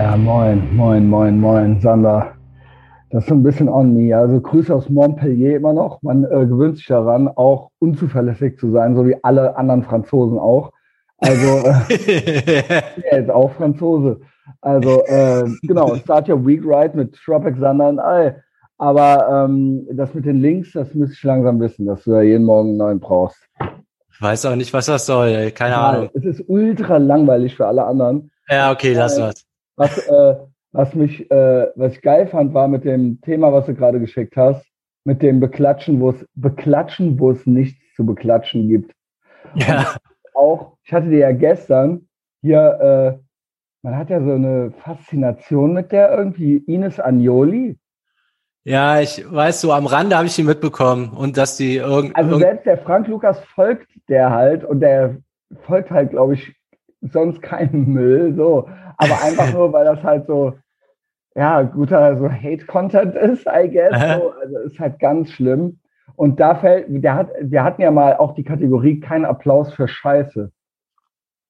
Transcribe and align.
Ja, 0.00 0.16
moin, 0.16 0.74
moin, 0.74 1.06
moin, 1.10 1.38
moin, 1.38 1.78
Sander. 1.78 2.32
Das 3.10 3.24
ist 3.24 3.30
ein 3.30 3.42
bisschen 3.42 3.68
on 3.68 3.94
me. 3.94 4.16
Also 4.16 4.40
Grüße 4.40 4.74
aus 4.74 4.88
Montpellier 4.88 5.56
immer 5.56 5.74
noch. 5.74 6.00
Man 6.00 6.24
äh, 6.24 6.46
gewöhnt 6.46 6.78
sich 6.78 6.86
daran, 6.86 7.28
auch 7.28 7.70
unzuverlässig 7.80 8.58
zu 8.58 8.72
sein, 8.72 8.96
so 8.96 9.06
wie 9.06 9.22
alle 9.22 9.54
anderen 9.58 9.82
Franzosen 9.82 10.38
auch. 10.38 10.72
Also 11.18 11.68
äh, 11.90 12.62
ja, 13.10 13.18
jetzt 13.18 13.30
auch 13.30 13.52
Franzose. 13.52 14.22
Also 14.62 15.04
äh, 15.04 15.44
genau, 15.64 15.94
Start 15.96 16.30
Your 16.30 16.46
Week 16.46 16.64
Ride 16.64 16.96
mit 16.96 17.14
Tropic 17.16 17.58
Sander 17.60 17.90
und 17.90 17.98
all. 17.98 18.42
Aber 18.78 19.44
ähm, 19.44 19.86
das 19.92 20.14
mit 20.14 20.24
den 20.24 20.40
Links, 20.40 20.72
das 20.72 20.94
müsste 20.94 21.12
ich 21.12 21.22
langsam 21.24 21.60
wissen, 21.60 21.84
dass 21.84 22.04
du 22.04 22.12
ja 22.12 22.22
jeden 22.22 22.44
Morgen 22.44 22.70
einen 22.70 22.78
neuen 22.78 23.00
brauchst. 23.00 23.46
Ich 24.10 24.22
weiß 24.22 24.46
auch 24.46 24.56
nicht, 24.56 24.72
was 24.72 24.86
das 24.86 25.04
soll. 25.04 25.50
Keine 25.50 25.74
ja, 25.74 25.90
Ahnung. 25.90 26.10
Es 26.14 26.24
ist 26.24 26.42
ultra 26.48 26.96
langweilig 26.96 27.54
für 27.54 27.66
alle 27.66 27.84
anderen. 27.84 28.30
Ja, 28.48 28.72
okay, 28.72 28.94
lass 28.94 29.18
äh, 29.18 29.24
was. 29.24 29.49
Was, 29.80 29.96
äh, 30.08 30.36
was 30.72 30.94
mich, 30.94 31.30
äh, 31.30 31.68
was 31.74 31.94
ich 31.94 32.02
geil 32.02 32.26
fand, 32.26 32.52
war 32.52 32.68
mit 32.68 32.84
dem 32.84 33.18
Thema, 33.22 33.50
was 33.50 33.64
du 33.64 33.74
gerade 33.74 33.98
geschickt 33.98 34.36
hast, 34.36 34.66
mit 35.04 35.22
dem 35.22 35.40
Beklatschen, 35.40 36.00
wo 36.00 36.10
es 36.10 36.26
Beklatschen, 36.34 37.18
wo 37.18 37.30
es 37.30 37.46
nichts 37.46 37.80
zu 37.96 38.04
beklatschen 38.04 38.68
gibt. 38.68 38.92
Ja. 39.54 39.96
Und 40.34 40.36
auch, 40.36 40.76
ich 40.84 40.92
hatte 40.92 41.08
dir 41.08 41.20
ja 41.20 41.32
gestern 41.32 42.08
hier, 42.42 43.18
äh, 43.18 43.24
man 43.82 43.96
hat 43.96 44.10
ja 44.10 44.22
so 44.22 44.32
eine 44.32 44.70
Faszination 44.82 45.72
mit 45.72 45.92
der 45.92 46.14
irgendwie, 46.14 46.58
Ines 46.58 47.00
Agnoli. 47.00 47.78
Ja, 48.64 49.00
ich 49.00 49.24
weiß 49.26 49.62
so, 49.62 49.72
am 49.72 49.86
Rande 49.86 50.14
habe 50.18 50.26
ich 50.26 50.36
die 50.36 50.42
mitbekommen 50.42 51.08
und 51.08 51.38
dass 51.38 51.56
die 51.56 51.76
irgendwie. 51.76 52.14
Also 52.14 52.38
selbst 52.38 52.66
der 52.66 52.76
Frank 52.76 53.08
Lukas 53.08 53.40
folgt 53.54 53.88
der 54.10 54.30
halt 54.30 54.62
und 54.62 54.80
der 54.80 55.16
folgt 55.62 55.90
halt, 55.90 56.10
glaube 56.10 56.34
ich, 56.34 56.54
sonst 57.00 57.42
keinem 57.42 57.92
Müll, 57.92 58.34
so. 58.34 58.68
Aber 58.96 59.22
einfach 59.22 59.52
nur, 59.54 59.72
weil 59.72 59.84
das 59.84 60.02
halt 60.02 60.26
so, 60.26 60.54
ja, 61.34 61.62
guter 61.62 62.16
so 62.16 62.30
Hate-Content 62.30 63.14
ist, 63.14 63.46
I 63.46 63.70
guess. 63.70 63.92
So. 63.92 64.32
Also 64.32 64.58
ist 64.66 64.78
halt 64.80 64.98
ganz 64.98 65.30
schlimm. 65.30 65.78
Und 66.16 66.40
da 66.40 66.54
fällt, 66.54 66.86
der 66.88 67.14
hat, 67.14 67.30
wir 67.40 67.64
hatten 67.64 67.82
ja 67.82 67.90
mal 67.90 68.16
auch 68.16 68.34
die 68.34 68.44
Kategorie 68.44 69.00
kein 69.00 69.24
Applaus 69.24 69.72
für 69.72 69.88
Scheiße. 69.88 70.50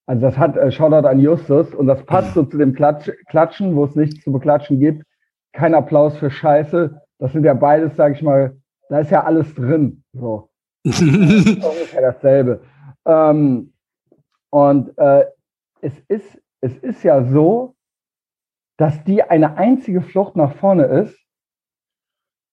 Also 0.07 0.23
das 0.23 0.39
hat 0.39 0.57
äh, 0.57 0.71
Shoutout 0.71 1.09
an 1.09 1.21
Justus 1.21 1.75
und 1.75 1.87
das 1.87 2.05
passt 2.05 2.35
so 2.35 2.43
zu 2.45 2.59
dem 2.59 2.75
Klatsch, 2.75 3.11
Klatschen, 3.29 3.75
wo 3.75 3.85
es 3.85 3.97
nichts 3.97 4.23
zu 4.23 4.33
beklatschen 4.33 4.79
gibt 4.79 5.05
kein 5.53 5.75
Applaus 5.75 6.17
für 6.17 6.31
Scheiße. 6.31 7.01
Das 7.19 7.33
sind 7.33 7.45
ja 7.45 7.55
beides, 7.55 7.97
sage 7.97 8.15
ich 8.15 8.23
mal, 8.23 8.57
da 8.89 9.01
ist 9.01 9.11
ja 9.11 9.25
alles 9.25 9.55
drin. 9.55 10.03
So. 10.13 10.49
ungefähr 10.85 12.01
dasselbe. 12.01 12.63
Ähm, 13.05 13.73
und 14.51 14.97
äh, 14.99 15.25
es, 15.83 15.99
ist, 16.09 16.41
es 16.61 16.77
ist 16.79 17.03
ja 17.03 17.25
so, 17.25 17.75
dass 18.79 19.05
die 19.05 19.23
eine 19.23 19.57
einzige 19.57 20.01
Flucht 20.01 20.37
nach 20.37 20.55
vorne 20.55 20.85
ist. 20.85 21.19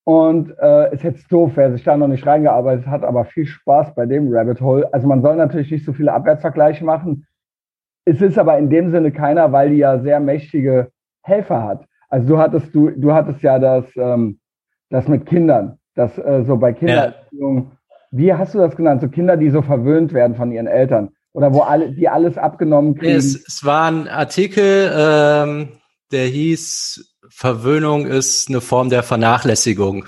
Und 0.06 0.58
äh, 0.60 0.94
ist 0.94 1.04
jetzt 1.04 1.30
doof, 1.30 1.52
wer 1.56 1.72
sich 1.74 1.84
da 1.84 1.98
noch 1.98 2.08
nicht 2.08 2.26
reingearbeitet 2.26 2.88
hat, 2.88 3.04
aber 3.04 3.26
viel 3.26 3.46
Spaß 3.46 3.94
bei 3.94 4.06
dem 4.06 4.30
Rabbit 4.32 4.62
Hole. 4.62 4.94
Also 4.94 5.06
man 5.06 5.22
soll 5.22 5.36
natürlich 5.36 5.70
nicht 5.70 5.84
so 5.84 5.92
viele 5.92 6.14
Abwärtsvergleiche 6.14 6.86
machen. 6.86 7.28
Es 8.06 8.22
ist 8.22 8.38
aber 8.38 8.58
in 8.58 8.70
dem 8.70 8.90
Sinne 8.90 9.12
keiner, 9.12 9.52
weil 9.52 9.72
die 9.72 9.78
ja 9.78 10.00
sehr 10.00 10.22
mächtige 10.22 10.92
Helfer 11.24 11.62
hat. 11.62 11.86
Also 12.08 12.26
du 12.26 12.38
hattest 12.38 12.74
du 12.74 12.92
du 12.92 13.12
hattest 13.12 13.42
ja 13.42 13.60
das 13.60 13.86
ähm, 13.98 14.40
das 14.90 15.10
mit 15.10 15.26
Kindern, 15.26 15.78
das 15.94 16.18
äh, 16.18 16.44
so 16.46 16.56
bei 16.56 16.72
Kindererziehung. 16.72 17.58
Ja. 17.58 17.72
Wie 18.12 18.34
hast 18.34 18.54
du 18.56 18.60
das 18.60 18.78
genannt? 18.78 19.02
So 19.02 19.10
Kinder, 19.10 19.36
die 19.36 19.50
so 19.50 19.62
verwöhnt 19.62 20.14
werden 20.14 20.38
von 20.38 20.54
ihren 20.54 20.68
Eltern 20.68 21.17
oder 21.34 21.54
wo 21.54 21.62
alle 21.62 21.92
die 21.92 22.10
alles 22.10 22.38
abgenommen 22.38 22.96
kriegen. 22.96 23.16
Es, 23.16 23.36
es 23.48 23.64
war 23.64 23.92
ein 23.92 24.08
Artikel, 24.08 24.92
ähm, 24.96 25.70
der 26.12 26.26
hieß 26.26 27.18
Verwöhnung 27.30 28.06
ist 28.08 28.50
eine 28.50 28.62
Form 28.62 28.90
der 28.90 29.04
Vernachlässigung. 29.04 30.06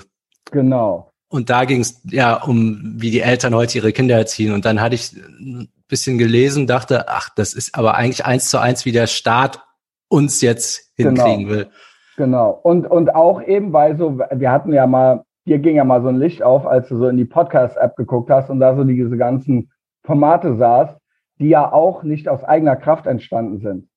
Genau. 0.50 1.10
Und 1.28 1.48
da 1.48 1.64
ging 1.64 1.80
es 1.80 2.02
ja 2.10 2.42
um, 2.42 2.94
wie 2.96 3.10
die 3.10 3.20
Eltern 3.20 3.54
heute 3.54 3.78
ihre 3.78 3.92
Kinder 3.92 4.16
erziehen. 4.16 4.52
Und 4.52 4.64
dann 4.64 4.80
hatte 4.80 4.96
ich 4.96 5.12
ein 5.12 5.70
bisschen 5.86 6.18
gelesen, 6.18 6.66
dachte, 6.66 7.08
ach, 7.08 7.28
das 7.36 7.54
ist 7.54 7.76
aber 7.76 7.94
eigentlich 7.94 8.24
eins 8.24 8.50
zu 8.50 8.58
eins, 8.58 8.84
wie 8.84 8.92
der 8.92 9.06
Staat 9.06 9.62
uns 10.08 10.40
jetzt 10.40 10.92
hinkriegen 10.96 11.46
genau. 11.46 11.50
will. 11.50 11.68
Genau. 12.16 12.50
Und, 12.50 12.90
und 12.90 13.14
auch 13.14 13.40
eben, 13.42 13.72
weil 13.72 13.96
so, 13.96 14.18
wir 14.18 14.50
hatten 14.50 14.72
ja 14.72 14.88
mal, 14.88 15.22
dir 15.46 15.60
ging 15.60 15.76
ja 15.76 15.84
mal 15.84 16.02
so 16.02 16.08
ein 16.08 16.18
Licht 16.18 16.42
auf, 16.42 16.66
als 16.66 16.88
du 16.88 16.96
so 16.96 17.06
in 17.06 17.16
die 17.16 17.24
Podcast-App 17.24 17.96
geguckt 17.96 18.28
hast 18.28 18.50
und 18.50 18.58
da 18.58 18.74
so 18.74 18.82
diese 18.82 19.16
ganzen 19.16 19.70
Formate 20.04 20.56
saßt, 20.56 20.99
die 21.40 21.48
ja 21.48 21.72
auch 21.72 22.02
nicht 22.02 22.28
aus 22.28 22.44
eigener 22.44 22.76
Kraft 22.76 23.06
entstanden 23.06 23.60
sind. 23.60 23.88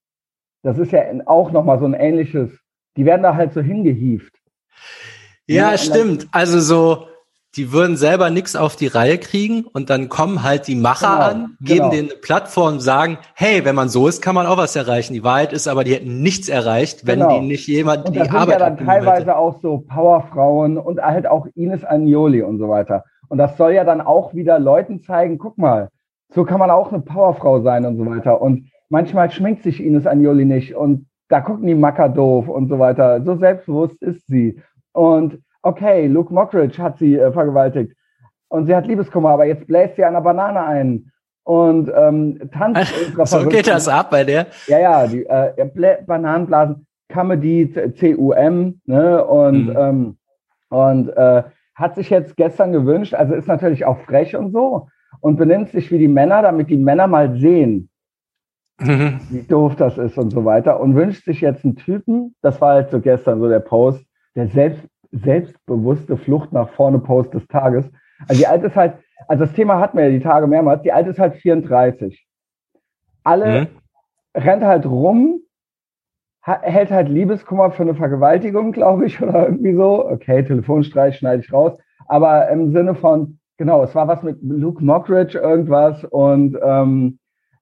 Das 0.63 0.79
ist 0.79 0.91
ja 0.91 1.03
auch 1.25 1.51
nochmal 1.51 1.79
so 1.79 1.85
ein 1.85 1.93
ähnliches, 1.93 2.49
die 2.95 3.05
werden 3.05 3.21
da 3.21 3.35
halt 3.35 3.53
so 3.53 3.61
hingehieft. 3.61 4.33
Ja, 5.45 5.71
ja 5.71 5.77
stimmt. 5.77 6.27
Also 6.31 6.59
so, 6.61 7.07
die 7.55 7.73
würden 7.73 7.97
selber 7.97 8.29
nichts 8.29 8.55
auf 8.55 8.77
die 8.77 8.87
Reihe 8.87 9.17
kriegen 9.17 9.65
und 9.65 9.89
dann 9.89 10.07
kommen 10.07 10.41
halt 10.41 10.67
die 10.67 10.75
Macher 10.75 11.07
genau, 11.07 11.43
an, 11.43 11.57
geben 11.59 11.79
genau. 11.79 11.89
denen 11.89 12.09
eine 12.11 12.19
Plattform, 12.19 12.79
sagen, 12.79 13.17
hey, 13.35 13.65
wenn 13.65 13.75
man 13.75 13.89
so 13.89 14.07
ist, 14.07 14.21
kann 14.21 14.35
man 14.35 14.47
auch 14.47 14.57
was 14.57 14.75
erreichen. 14.75 15.13
Die 15.13 15.23
Wahrheit 15.23 15.51
ist 15.51 15.67
aber, 15.67 15.83
die 15.83 15.93
hätten 15.93 16.21
nichts 16.21 16.47
erreicht, 16.47 17.05
wenn 17.05 17.19
genau. 17.19 17.39
die 17.39 17.45
nicht 17.45 17.67
jemand 17.67 18.07
und 18.07 18.15
die 18.15 18.21
Arbeit 18.21 18.39
sind 18.39 18.49
ja 18.49 18.69
dann 18.69 18.77
teilweise 18.77 19.21
hätte. 19.21 19.37
auch 19.37 19.61
so 19.61 19.79
Powerfrauen 19.79 20.77
und 20.77 21.01
halt 21.01 21.27
auch 21.27 21.45
Ines 21.55 21.83
Agnoli 21.83 22.41
und 22.41 22.57
so 22.57 22.69
weiter. 22.69 23.03
Und 23.27 23.37
das 23.37 23.57
soll 23.57 23.73
ja 23.73 23.83
dann 23.83 24.01
auch 24.01 24.33
wieder 24.33 24.59
Leuten 24.59 25.01
zeigen, 25.01 25.37
guck 25.37 25.57
mal, 25.57 25.89
so 26.33 26.43
kann 26.43 26.59
man 26.59 26.69
auch 26.69 26.91
eine 26.91 27.01
Powerfrau 27.01 27.61
sein 27.61 27.85
und 27.85 27.97
so 27.97 28.05
weiter. 28.05 28.41
Und 28.41 28.69
manchmal 28.89 29.31
schminkt 29.31 29.63
sich 29.63 29.83
Ines 29.83 30.07
Agnoli 30.07 30.45
nicht 30.45 30.75
und 30.75 31.07
da 31.29 31.41
gucken 31.41 31.67
die 31.67 31.75
Macker 31.75 32.09
doof 32.09 32.47
und 32.47 32.67
so 32.69 32.79
weiter. 32.79 33.21
So 33.23 33.35
selbstbewusst 33.35 34.01
ist 34.01 34.27
sie. 34.27 34.61
Und 34.91 35.39
okay, 35.61 36.07
Luke 36.07 36.33
Mockridge 36.33 36.81
hat 36.81 36.97
sie 36.97 37.15
äh, 37.15 37.31
vergewaltigt 37.31 37.95
und 38.49 38.65
sie 38.65 38.75
hat 38.75 38.85
Liebeskummer, 38.85 39.29
aber 39.29 39.45
jetzt 39.45 39.65
bläst 39.67 39.95
sie 39.95 40.03
einer 40.03 40.21
Banane 40.21 40.63
ein 40.63 41.11
und 41.43 41.91
ähm, 41.95 42.39
tanzt. 42.51 42.93
so 43.25 43.47
geht 43.47 43.67
das 43.67 43.87
ab 43.87 44.11
bei 44.11 44.23
der? 44.23 44.47
Ja, 44.67 44.79
ja, 44.79 45.07
die 45.07 45.25
äh, 45.25 46.01
Bananenblasen, 46.05 46.85
Comedy, 47.09 47.73
CUM, 47.99 48.81
ne, 48.85 49.25
und, 49.25 49.67
mhm. 49.67 49.77
ähm, 49.77 50.17
und 50.69 51.09
äh, 51.09 51.43
hat 51.75 51.95
sich 51.95 52.09
jetzt 52.09 52.37
gestern 52.37 52.71
gewünscht, 52.71 53.13
also 53.13 53.33
ist 53.33 53.47
natürlich 53.47 53.85
auch 53.85 53.99
frech 53.99 54.35
und 54.35 54.51
so 54.51 54.87
und 55.23 55.37
benimmt 55.37 55.69
sich 55.69 55.89
wie 55.89 55.99
die 55.99 56.09
Männer, 56.09 56.41
damit 56.41 56.69
die 56.69 56.75
Männer 56.75 57.07
mal 57.07 57.37
sehen, 57.37 57.89
mhm. 58.81 59.21
wie 59.29 59.43
doof 59.43 59.77
das 59.77 59.97
ist 59.97 60.17
und 60.17 60.31
so 60.31 60.43
weiter 60.43 60.81
und 60.81 60.95
wünscht 60.95 61.23
sich 61.23 61.39
jetzt 61.39 61.63
einen 61.63 61.77
Typen, 61.77 62.35
das 62.41 62.59
war 62.59 62.73
halt 62.73 62.91
so 62.91 62.99
gestern 62.99 63.39
so 63.39 63.47
der 63.47 63.61
Post, 63.61 64.05
der 64.35 64.47
selbst 64.47 64.85
selbstbewusste 65.11 66.17
Flucht 66.17 66.51
nach 66.51 66.69
vorne 66.69 66.99
Post 66.99 67.35
des 67.35 67.47
Tages. 67.47 67.89
Also 68.27 68.41
die 68.41 68.47
Alte 68.47 68.65
ist 68.65 68.75
halt, 68.75 68.95
also 69.27 69.45
das 69.45 69.53
Thema 69.53 69.79
hatten 69.79 69.97
wir 69.97 70.05
ja 70.05 70.11
die 70.11 70.19
Tage 70.19 70.47
mehrmals, 70.47 70.81
die 70.81 70.91
Alte 70.91 71.11
ist 71.11 71.19
halt 71.19 71.35
34. 71.35 72.27
Alle 73.23 73.61
mhm. 73.61 73.67
rennt 74.35 74.63
halt 74.63 74.85
rum, 74.85 75.39
hält 76.41 76.91
halt 76.91 77.07
Liebeskummer 77.07 77.71
für 77.71 77.83
eine 77.83 77.95
Vergewaltigung, 77.95 78.73
glaube 78.73 79.05
ich, 79.05 79.21
oder 79.21 79.45
irgendwie 79.45 79.75
so. 79.75 80.05
Okay, 80.05 80.43
Telefonstreich 80.43 81.17
schneide 81.17 81.43
ich 81.43 81.53
raus. 81.53 81.77
Aber 82.07 82.49
im 82.49 82.73
Sinne 82.73 82.95
von, 82.95 83.39
genau, 83.57 83.83
es 83.83 83.93
war 83.95 84.07
was 84.07 84.23
mit 84.23 84.37
Luke 84.41 84.83
Mockridge 84.83 85.37
irgendwas 85.37 86.03
und 86.05 86.57
ähm, 86.63 87.19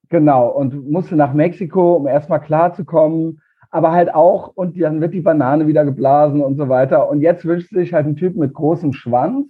genau, 0.09 0.49
und 0.49 0.89
musste 0.89 1.15
nach 1.15 1.33
Mexiko, 1.33 1.95
um 1.95 2.07
erstmal 2.07 2.41
klarzukommen 2.41 3.41
aber 3.71 3.93
halt 3.93 4.13
auch, 4.13 4.49
und 4.49 4.79
dann 4.79 4.99
wird 4.99 5.13
die 5.13 5.21
Banane 5.21 5.65
wieder 5.65 5.85
geblasen 5.85 6.41
und 6.41 6.57
so 6.57 6.67
weiter. 6.67 7.09
Und 7.09 7.21
jetzt 7.21 7.45
wünscht 7.45 7.69
sich 7.69 7.93
halt 7.93 8.05
ein 8.05 8.17
Typ 8.17 8.35
mit 8.35 8.53
großem 8.53 8.91
Schwanz, 8.91 9.47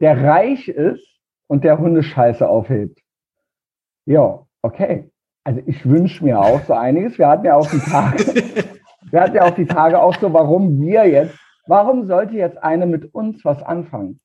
der 0.00 0.24
reich 0.24 0.68
ist 0.68 1.06
und 1.46 1.62
der 1.62 1.78
Hundescheiße 1.78 2.48
aufhebt. 2.48 2.98
Ja, 4.06 4.46
okay. 4.62 5.10
Also 5.44 5.60
ich 5.66 5.86
wünsche 5.86 6.24
mir 6.24 6.40
auch 6.40 6.60
so 6.62 6.72
einiges. 6.72 7.18
Wir 7.18 7.28
hatten 7.28 7.44
ja 7.44 7.56
auch 7.56 7.70
die 7.70 7.78
Tage, 7.78 8.24
wir 9.10 9.20
hatten 9.20 9.36
ja 9.36 9.44
auch 9.44 9.54
die 9.54 9.66
Tage 9.66 10.00
auch 10.00 10.16
so, 10.16 10.32
warum 10.32 10.80
wir 10.80 11.06
jetzt, 11.06 11.38
warum 11.66 12.06
sollte 12.06 12.36
jetzt 12.36 12.62
eine 12.62 12.86
mit 12.86 13.14
uns 13.14 13.44
was 13.44 13.62
anfangen? 13.62 14.20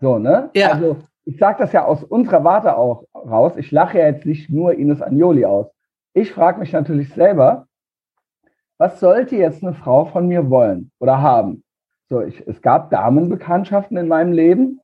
So, 0.00 0.18
ne? 0.18 0.50
Ja. 0.54 0.72
Also 0.72 0.96
ich 1.24 1.38
sage 1.38 1.58
das 1.58 1.72
ja 1.72 1.84
aus 1.84 2.04
unserer 2.04 2.44
Warte 2.44 2.76
auch 2.76 3.04
raus. 3.14 3.56
Ich 3.56 3.70
lache 3.70 3.98
ja 3.98 4.06
jetzt 4.06 4.26
nicht 4.26 4.50
nur 4.50 4.74
Ines 4.74 5.00
Agnoli 5.00 5.44
aus. 5.44 5.66
Ich 6.12 6.32
frage 6.32 6.60
mich 6.60 6.72
natürlich 6.72 7.12
selber, 7.12 7.66
was 8.78 9.00
sollte 9.00 9.36
jetzt 9.36 9.62
eine 9.62 9.74
Frau 9.74 10.04
von 10.04 10.28
mir 10.28 10.50
wollen 10.50 10.90
oder 10.98 11.20
haben? 11.20 11.64
So, 12.08 12.20
ich, 12.20 12.46
es 12.46 12.60
gab 12.60 12.90
Damenbekanntschaften 12.90 13.96
in 13.96 14.08
meinem 14.08 14.32
Leben. 14.32 14.80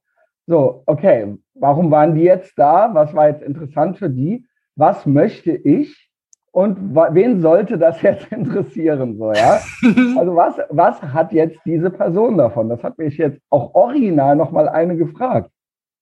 So, 0.46 0.82
okay, 0.86 1.36
warum 1.54 1.90
waren 1.90 2.14
die 2.14 2.22
jetzt 2.22 2.58
da? 2.58 2.94
Was 2.94 3.14
war 3.14 3.28
jetzt 3.28 3.42
interessant 3.42 3.98
für 3.98 4.10
die? 4.10 4.46
Was 4.76 5.06
möchte 5.06 5.52
ich? 5.52 6.09
Und 6.52 6.94
wen 6.94 7.40
sollte 7.40 7.78
das 7.78 8.02
jetzt 8.02 8.30
interessieren? 8.32 9.16
So, 9.16 9.32
ja? 9.32 9.60
Also 10.18 10.36
was, 10.36 10.54
was 10.70 11.02
hat 11.02 11.32
jetzt 11.32 11.60
diese 11.64 11.90
Person 11.90 12.38
davon? 12.38 12.68
Das 12.68 12.82
hat 12.82 12.98
mich 12.98 13.16
jetzt 13.18 13.40
auch 13.50 13.74
original 13.74 14.36
nochmal 14.36 14.68
eine 14.68 14.96
gefragt 14.96 15.50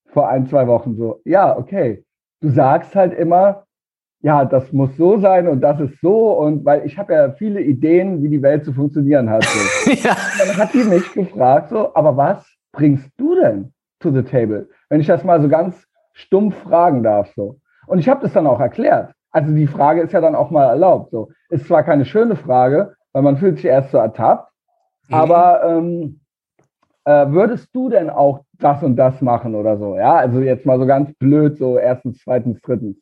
vor 0.06 0.28
ein, 0.28 0.46
zwei 0.46 0.66
Wochen. 0.66 0.96
So, 0.96 1.20
ja, 1.24 1.56
okay. 1.56 2.04
Du 2.40 2.50
sagst 2.50 2.94
halt 2.94 3.12
immer, 3.14 3.64
ja, 4.20 4.44
das 4.44 4.72
muss 4.72 4.96
so 4.96 5.18
sein 5.18 5.46
und 5.48 5.60
das 5.60 5.80
ist 5.80 6.00
so 6.00 6.32
und 6.32 6.64
weil 6.64 6.84
ich 6.86 6.98
habe 6.98 7.12
ja 7.12 7.32
viele 7.32 7.60
Ideen, 7.60 8.22
wie 8.22 8.28
die 8.28 8.42
Welt 8.42 8.64
zu 8.64 8.72
funktionieren 8.72 9.30
hat. 9.30 9.44
So. 9.44 9.90
ja. 9.92 10.16
Dann 10.38 10.56
hat 10.56 10.72
die 10.72 10.84
mich 10.84 11.12
gefragt, 11.12 11.68
so, 11.70 11.94
aber 11.94 12.16
was 12.16 12.44
bringst 12.72 13.10
du 13.16 13.34
denn 13.36 13.72
to 14.00 14.10
the 14.10 14.22
table? 14.22 14.68
Wenn 14.88 15.00
ich 15.00 15.06
das 15.06 15.24
mal 15.24 15.40
so 15.40 15.48
ganz 15.48 15.86
stumpf 16.14 16.56
fragen 16.56 17.02
darf, 17.02 17.32
so. 17.34 17.60
Und 17.86 17.98
ich 17.98 18.08
habe 18.08 18.22
das 18.22 18.32
dann 18.32 18.46
auch 18.46 18.60
erklärt. 18.60 19.12
Also 19.30 19.52
die 19.52 19.66
Frage 19.66 20.00
ist 20.00 20.12
ja 20.12 20.20
dann 20.20 20.34
auch 20.34 20.50
mal 20.50 20.66
erlaubt. 20.66 21.10
So 21.10 21.30
ist 21.50 21.66
zwar 21.66 21.82
keine 21.82 22.04
schöne 22.04 22.36
Frage, 22.36 22.94
weil 23.12 23.22
man 23.22 23.36
fühlt 23.36 23.56
sich 23.56 23.66
erst 23.66 23.90
so 23.90 23.98
ertappt, 23.98 24.50
mhm. 25.08 25.14
aber 25.14 25.62
ähm, 25.64 26.20
äh, 27.04 27.26
würdest 27.30 27.74
du 27.74 27.88
denn 27.88 28.10
auch 28.10 28.40
das 28.58 28.82
und 28.82 28.96
das 28.96 29.20
machen 29.22 29.54
oder 29.54 29.78
so? 29.78 29.96
Ja, 29.96 30.16
also 30.16 30.40
jetzt 30.40 30.66
mal 30.66 30.78
so 30.78 30.86
ganz 30.86 31.12
blöd, 31.14 31.56
so 31.58 31.78
erstens, 31.78 32.18
zweitens, 32.22 32.60
drittens. 32.60 32.96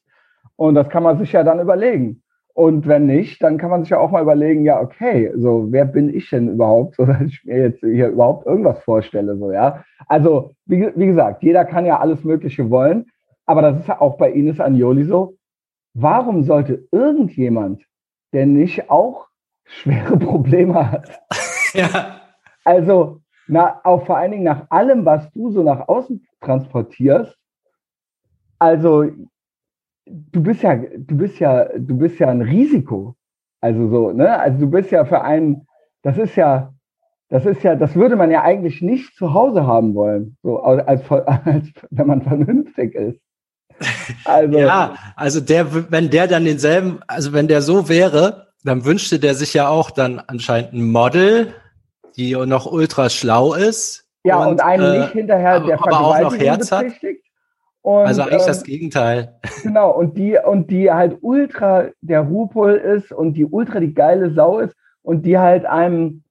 Und 0.57 0.75
das 0.75 0.89
kann 0.89 1.03
man 1.03 1.19
sich 1.19 1.33
ja 1.33 1.43
dann 1.43 1.61
überlegen. 1.61 2.23
Und 2.55 2.87
wenn 2.87 3.05
nicht, 3.05 3.43
dann 3.43 3.59
kann 3.59 3.69
man 3.69 3.83
sich 3.83 3.91
ja 3.91 3.99
auch 3.99 4.11
mal 4.11 4.23
überlegen, 4.23 4.65
ja, 4.65 4.81
okay, 4.81 5.31
so, 5.37 5.67
wer 5.71 5.85
bin 5.85 6.09
ich 6.09 6.31
denn 6.31 6.49
überhaupt, 6.49 6.95
so 6.97 7.05
dass 7.07 7.21
ich 7.21 7.45
mir 7.45 7.59
jetzt 7.59 7.81
hier 7.81 8.09
überhaupt 8.09 8.47
irgendwas 8.47 8.79
vorstelle, 8.83 9.37
so, 9.37 9.53
ja. 9.53 9.85
Also, 10.09 10.53
wie, 10.65 10.91
wie 10.97 11.07
gesagt, 11.07 11.43
jeder 11.43 11.67
kann 11.67 11.85
ja 11.85 12.01
alles 12.01 12.25
Mögliche 12.25 12.71
wollen, 12.71 13.07
aber 13.45 13.61
das 13.61 13.81
ist 13.81 13.89
ja 13.89 14.01
auch 14.01 14.17
bei 14.17 14.31
Ines 14.31 14.59
Agnoli 14.59 15.05
so. 15.05 15.35
Warum 15.99 16.43
sollte 16.43 16.87
irgendjemand, 16.93 17.83
der 18.35 18.45
nicht 18.45 18.91
auch 18.91 19.29
schwere 19.65 20.17
Probleme 20.19 20.91
hat, 20.91 21.23
ja. 21.73 22.21
also, 22.65 23.23
na, 23.49 23.81
auch 23.83 24.05
vor 24.05 24.19
allen 24.19 24.33
Dingen 24.33 24.45
nach 24.45 24.71
allem, 24.71 25.07
was 25.07 25.31
du 25.33 25.51
so 25.51 25.63
nach 25.63 25.89
außen 25.89 26.27
transportierst, 26.43 27.35
also 28.59 29.05
du 30.05 30.43
bist 30.43 30.63
ja, 30.63 30.77
du 30.77 31.17
bist 31.17 31.39
ja, 31.39 31.65
du 31.65 31.97
bist 31.97 32.19
ja 32.19 32.29
ein 32.29 32.43
Risiko. 32.43 33.17
Also 33.63 33.89
so, 33.89 34.13
ne? 34.13 34.39
Also 34.39 34.59
du 34.61 34.71
bist 34.71 34.91
ja 34.91 35.05
für 35.07 35.23
einen, 35.23 35.67
das 36.03 36.19
ist 36.19 36.37
ja, 36.37 36.75
das 37.31 37.47
ist 37.47 37.63
ja, 37.63 37.75
das 37.75 37.95
würde 37.97 38.17
man 38.17 38.31
ja 38.31 38.43
eigentlich 38.43 38.83
nicht 38.83 39.17
zu 39.17 39.33
Hause 39.33 39.67
haben 39.67 39.95
wollen, 39.95 40.37
so 40.43 40.59
als, 40.61 41.11
als, 41.11 41.11
als 41.11 41.73
wenn 41.91 42.07
man 42.07 42.21
vernünftig 42.21 42.95
ist. 42.95 43.21
Also, 44.25 44.59
ja, 44.59 44.97
also 45.15 45.41
der, 45.41 45.91
wenn 45.93 46.11
der 46.11 46.27
dann 46.27 46.45
denselben, 46.45 47.01
also 47.07 47.33
wenn 47.33 47.49
der 47.49 47.63
so 47.63 47.89
wäre, 47.89 48.49
dann 48.65 48.85
wünschte 48.85 49.19
der 49.19 49.35
sich 49.35 49.55
ja 49.55 49.69
auch 49.69 49.91
dann 49.91 50.21
anscheinend 50.27 50.73
ein 50.73 50.91
Model, 50.91 51.55
die 52.17 52.35
noch 52.35 52.67
ultra 52.67 53.09
schlau 53.09 53.55
ist. 53.55 54.05
Ja, 54.25 54.43
und, 54.43 54.55
und 54.55 54.61
einen 54.61 54.95
äh, 54.95 54.99
nicht 55.01 55.13
hinterher, 55.13 55.61
der 55.61 55.81
aber 55.81 56.01
auch 56.01 56.21
noch 56.21 56.37
Herz 56.37 56.73
hat. 56.73 56.87
Und, 57.83 58.07
also 58.07 58.23
eigentlich 58.23 58.41
ähm, 58.41 58.47
das 58.49 58.65
Gegenteil. 58.65 59.41
Genau, 59.63 59.93
und 59.93 60.19
die, 60.19 60.37
und 60.37 60.71
die 60.73 60.91
halt 60.91 61.19
ultra 61.21 61.91
der 62.01 62.23
Rupol 62.23 62.75
ist 62.75 63.13
und 63.13 63.35
die 63.35 63.45
ultra 63.45 63.79
die 63.79 63.95
geile 63.95 64.33
Sau 64.35 64.59
ist 64.59 64.75
und 65.03 65.25
die 65.25 65.39
halt 65.39 65.65
einem, 65.67 66.25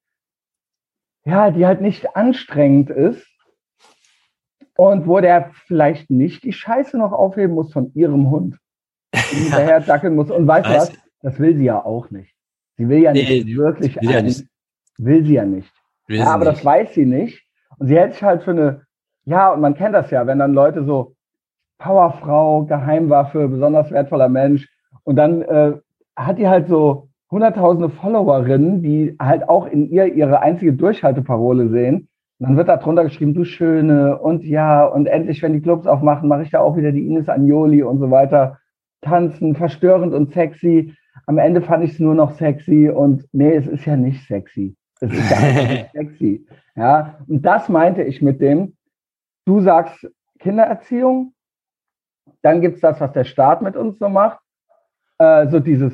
ja, 1.24 1.52
die 1.52 1.66
halt 1.66 1.80
nicht 1.80 2.18
anstrengend 2.18 2.90
ist. 2.90 3.26
Und 4.78 5.08
wo 5.08 5.20
der 5.20 5.52
vielleicht 5.68 6.10
nicht 6.10 6.44
die 6.44 6.54
Scheiße 6.54 6.98
noch 6.98 7.14
aufheben 7.14 7.56
muss 7.56 7.72
von 7.72 7.94
ihrem 7.94 8.30
Hund. 8.30 8.58
Und 9.14 9.22
hinterher 9.30 9.80
dackeln 9.80 10.16
muss. 10.16 10.30
Und 10.32 10.48
weißt 10.48 10.68
du 10.68 10.74
was? 10.74 10.94
Das 11.22 11.40
will 11.40 11.56
sie 11.56 11.66
ja 11.66 11.84
auch 11.84 12.12
nicht. 12.12 12.36
Sie 12.78 12.90
will 12.90 13.00
ja 13.00 13.14
nicht 13.14 13.46
nee, 13.46 13.56
wirklich 13.56 13.96
will, 13.96 14.12
ja 14.12 14.22
nicht. 14.22 14.46
will 14.98 15.26
sie 15.26 15.34
ja 15.34 15.46
nicht. 15.46 15.72
Ja, 16.08 16.28
aber 16.28 16.46
nicht. 16.46 16.58
das 16.58 16.66
weiß 16.66 16.94
sie 16.94 17.06
nicht. 17.06 17.44
Und 17.78 17.88
sie 17.88 17.98
hält 17.98 18.14
sich 18.14 18.24
halt 18.24 18.44
für 18.44 18.52
eine, 18.52 18.82
ja, 19.24 19.52
und 19.52 19.62
man 19.62 19.76
kennt 19.76 19.96
das 19.96 20.12
ja, 20.12 20.28
wenn 20.28 20.40
dann 20.40 20.54
Leute 20.54 20.84
so, 20.84 21.16
Powerfrau, 21.78 22.64
Geheimwaffe, 22.64 23.48
besonders 23.48 23.92
wertvoller 23.92 24.30
Mensch. 24.30 24.68
Und 25.04 25.18
dann 25.18 25.42
äh, 25.42 25.74
hat 26.16 26.38
die 26.38 26.48
halt 26.48 26.68
so 26.68 27.10
hunderttausende 27.32 27.90
Followerinnen, 27.90 28.82
die 28.82 29.16
halt 29.20 29.50
auch 29.50 29.68
in 29.68 29.90
ihr 29.90 30.14
ihre 30.14 30.40
einzige 30.40 30.74
Durchhalteparole 30.74 31.70
sehen. 31.70 32.08
Und 32.40 32.50
dann 32.50 32.58
wird 32.58 32.68
da 32.68 32.78
drunter 32.78 33.04
geschrieben, 33.04 33.34
du 33.34 33.46
Schöne 33.46 34.18
und 34.20 34.44
ja, 34.44 34.86
und 34.86 35.08
endlich, 35.08 35.42
wenn 35.42 35.54
die 35.54 35.62
Clubs 35.62 35.88
aufmachen, 35.88 36.28
mache 36.28 36.44
ich 36.44 36.50
da 36.50 36.60
auch 36.60 36.76
wieder 36.76 36.92
die 36.92 37.08
Ines 37.08 37.30
Agnoli 37.30 37.82
und 37.82 38.00
so 38.00 38.12
weiter. 38.12 38.60
Tanzen, 39.02 39.56
verstörend 39.56 40.14
und 40.14 40.34
sexy. 40.34 40.94
Am 41.28 41.38
Ende 41.38 41.62
fand 41.62 41.84
ich 41.84 41.94
es 41.94 42.00
nur 42.00 42.14
noch 42.14 42.32
sexy 42.32 42.90
und 42.90 43.26
nee, 43.32 43.56
es 43.56 43.68
ist 43.68 43.86
ja 43.86 43.96
nicht 43.96 44.28
sexy. 44.28 44.76
Es 45.00 45.14
ist 45.14 45.32
ja 45.32 45.40
nicht 45.40 45.92
sexy. 45.94 46.46
Ja, 46.76 47.20
und 47.28 47.42
das 47.46 47.70
meinte 47.70 48.04
ich 48.04 48.22
mit 48.22 48.42
dem, 48.42 48.76
du 49.46 49.62
sagst 49.62 50.10
Kindererziehung, 50.40 51.34
dann 52.42 52.62
gibt 52.62 52.76
es 52.76 52.82
das, 52.82 53.00
was 53.00 53.14
der 53.14 53.24
Staat 53.24 53.62
mit 53.62 53.76
uns 53.76 53.98
so 53.98 54.10
macht, 54.10 54.40
äh, 55.20 55.48
so 55.48 55.60
dieses, 55.60 55.94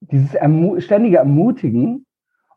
dieses 0.00 0.34
ermu 0.34 0.80
ständige 0.80 1.18
Ermutigen. 1.18 2.04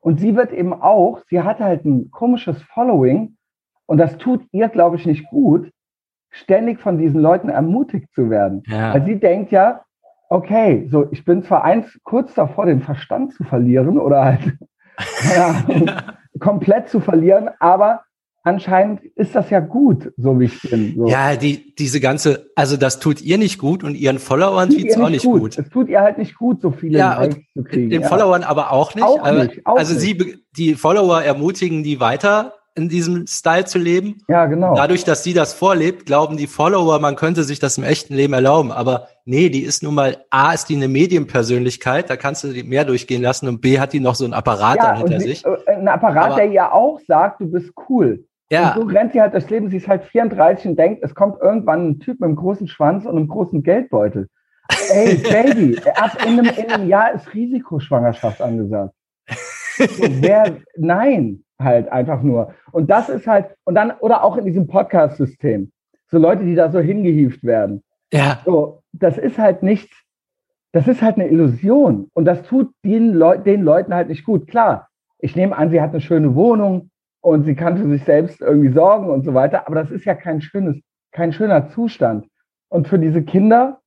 Und 0.06 0.20
sie 0.20 0.36
wird 0.36 0.54
eben 0.54 0.72
auch, 0.72 1.22
sie 1.30 1.42
hat 1.42 1.60
halt 1.60 1.84
ein 1.84 2.12
komisches 2.12 2.62
Following 2.62 3.38
und 3.88 3.98
das 3.98 4.20
tut 4.20 4.46
ihr, 4.52 4.70
glaube 4.70 4.98
ich, 4.98 5.08
nicht 5.08 5.28
gut, 5.32 5.72
ständig 6.30 6.80
von 6.80 7.00
diesen 7.00 7.20
Leuten 7.20 7.50
ermutigt 7.50 8.14
zu 8.14 8.30
werden. 8.30 8.62
Ja. 8.68 8.94
Weil 8.94 9.04
sie 9.04 9.20
denkt 9.20 9.52
ja, 9.52 9.82
okay, 10.30 10.88
so 10.92 11.08
ich 11.10 11.26
bin 11.26 11.42
zwar 11.42 11.64
eins 11.64 12.00
kurz 12.04 12.36
davor, 12.36 12.68
den 12.68 12.84
Verstand 12.84 13.34
zu 13.34 13.44
verlieren 13.46 13.98
oder 13.98 14.26
halt 14.26 14.56
ja, 15.36 15.64
komplett 16.40 16.88
zu 16.88 17.00
verlieren, 17.00 17.50
aber 17.60 18.04
anscheinend 18.46 19.04
ist 19.16 19.36
das 19.36 19.50
ja 19.50 19.60
gut, 19.60 20.14
so 20.18 20.40
wie 20.40 20.46
ich 20.46 20.62
bin. 20.62 20.94
So. 20.96 21.08
Ja, 21.08 21.36
die, 21.36 21.76
diese 21.76 22.00
ganze, 22.00 22.52
also 22.56 22.78
das 22.78 23.00
tut 23.00 23.22
ihr 23.22 23.38
nicht 23.38 23.58
gut 23.58 23.84
und 23.84 23.96
ihren 23.96 24.20
Followern 24.20 24.70
tut 24.70 24.86
es 24.86 24.98
auch 24.98 25.10
nicht 25.10 25.26
gut. 25.26 25.42
gut. 25.42 25.58
Es 25.58 25.70
tut 25.70 25.90
ihr 25.90 26.00
halt 26.02 26.18
nicht 26.18 26.38
gut, 26.38 26.62
so 26.62 26.72
viele 26.72 27.00
ja, 27.00 27.20
Likes 27.20 27.38
zu 27.54 27.64
kriegen. 27.64 27.90
Den 27.90 28.04
ja. 28.04 28.08
Followern 28.08 28.44
aber 28.44 28.72
auch 28.72 28.96
nicht. 28.96 29.04
Auch 29.04 29.32
nicht 29.32 29.66
auch 29.66 29.78
also 29.78 29.94
nicht. 29.94 30.22
sie, 30.22 30.38
die 30.56 30.76
Follower 30.76 31.22
ermutigen 31.22 31.84
die 31.84 32.00
weiter 32.00 32.54
in 32.76 32.90
diesem 32.90 33.26
Style 33.26 33.66
zu 33.66 33.80
leben. 33.80 34.18
Ja, 34.28 34.46
genau. 34.46 34.76
Dadurch, 34.76 35.06
dass 35.06 35.24
sie 35.24 35.34
das 35.34 35.54
vorlebt, 35.54 36.06
glauben 36.06 36.36
die 36.36 36.46
Follower, 36.46 37.00
man 37.00 37.16
könnte 37.16 37.44
sich 37.44 37.60
das 37.60 37.78
im 37.78 37.86
echten 37.86 38.14
Leben 38.14 38.34
erlauben. 38.34 38.72
Aber 38.72 39.08
nee, 39.24 39.50
die 39.50 39.62
ist 39.62 39.82
nun 39.82 39.96
mal, 39.96 40.18
A, 40.30 40.52
ist 40.52 40.68
die 40.68 40.76
eine 40.76 40.90
Medienpersönlichkeit, 40.90 42.10
da 42.10 42.18
kannst 42.18 42.44
du 42.44 42.48
mehr 42.66 42.84
durchgehen 42.84 43.22
lassen 43.22 43.48
und 43.48 43.62
B, 43.62 43.80
hat 43.80 43.94
die 43.94 44.02
noch 44.02 44.16
so 44.16 44.26
einen 44.26 44.34
Apparat 44.34 44.78
ja, 44.78 44.98
hinter 44.98 45.20
sie, 45.22 45.28
sich. 45.30 45.46
Äh, 45.46 45.72
ein 45.72 45.88
Apparat, 45.88 46.32
aber, 46.32 46.36
der 46.36 46.46
ja 46.48 46.72
auch 46.72 47.00
sagt, 47.08 47.40
du 47.40 47.50
bist 47.50 47.72
cool. 47.90 48.26
Ja. 48.52 48.74
Und 48.76 48.82
so 48.82 48.88
rennt 48.88 49.14
sie 49.14 49.22
halt 49.22 49.34
das 49.34 49.50
Leben. 49.50 49.70
Sie 49.70 49.78
ist 49.78 49.88
halt 49.88 50.04
34 50.04 50.68
und 50.68 50.80
denkt, 50.80 51.04
es 51.04 51.16
kommt 51.16 51.42
irgendwann 51.42 51.90
ein 51.90 52.00
Typ 52.00 52.20
mit 52.20 52.28
einem 52.28 52.36
großen 52.36 52.68
Schwanz 52.68 53.06
und 53.06 53.16
einem 53.16 53.28
großen 53.28 53.64
Geldbeutel. 53.64 54.30
Ey, 54.92 55.16
Baby, 55.30 55.80
ab 55.96 56.18
in 56.24 56.40
einem, 56.40 56.52
in 56.56 56.72
einem 56.72 56.88
Jahr 56.88 57.14
ist 57.14 57.34
Risikoschwangerschaft 57.34 58.42
angesagt. 58.42 58.94
So, 59.78 60.06
wer, 60.22 60.58
nein, 60.78 61.44
halt 61.60 61.90
einfach 61.90 62.22
nur. 62.22 62.54
Und 62.72 62.90
das 62.90 63.10
ist 63.10 63.28
halt, 63.28 63.56
und 63.66 63.76
dann, 63.76 63.92
oder 64.00 64.24
auch 64.24 64.38
in 64.38 64.46
diesem 64.46 64.68
Podcast-System. 64.68 65.72
So 66.08 66.18
Leute, 66.18 66.46
die 66.46 66.56
da 66.56 66.72
so 66.72 66.80
hingehieft 66.80 67.44
werden. 67.44 67.84
Ja. 68.14 68.42
So, 68.46 68.84
das 68.94 69.18
ist 69.18 69.38
halt 69.38 69.64
nichts, 69.64 69.96
das 70.72 70.88
ist 70.88 71.02
halt 71.02 71.16
eine 71.16 71.28
Illusion. 71.28 72.10
Und 72.14 72.26
das 72.26 72.44
tut 72.44 72.72
den, 72.86 73.14
Leu 73.14 73.38
den 73.38 73.64
Leuten 73.64 73.94
halt 73.94 74.10
nicht 74.10 74.24
gut. 74.24 74.48
Klar, 74.48 74.88
ich 75.20 75.36
nehme 75.36 75.58
an, 75.58 75.72
sie 75.72 75.82
hat 75.82 75.92
eine 75.92 76.02
schöne 76.02 76.36
Wohnung, 76.36 76.92
und 77.26 77.44
sie 77.44 77.56
kann 77.56 77.76
für 77.76 77.90
sich 77.90 78.04
selbst 78.04 78.40
irgendwie 78.40 78.72
sorgen 78.72 79.10
und 79.10 79.26
so 79.26 79.34
weiter. 79.34 79.66
Aber 79.66 79.74
das 79.74 79.90
ist 79.90 80.06
ja 80.06 80.14
kein 80.14 80.42
schönes, 80.42 80.76
kein 81.12 81.34
schöner 81.34 81.70
Zustand. 81.70 82.28
Und 82.70 82.88
für 82.88 83.00
diese 83.00 83.24
Kinder, 83.24 83.82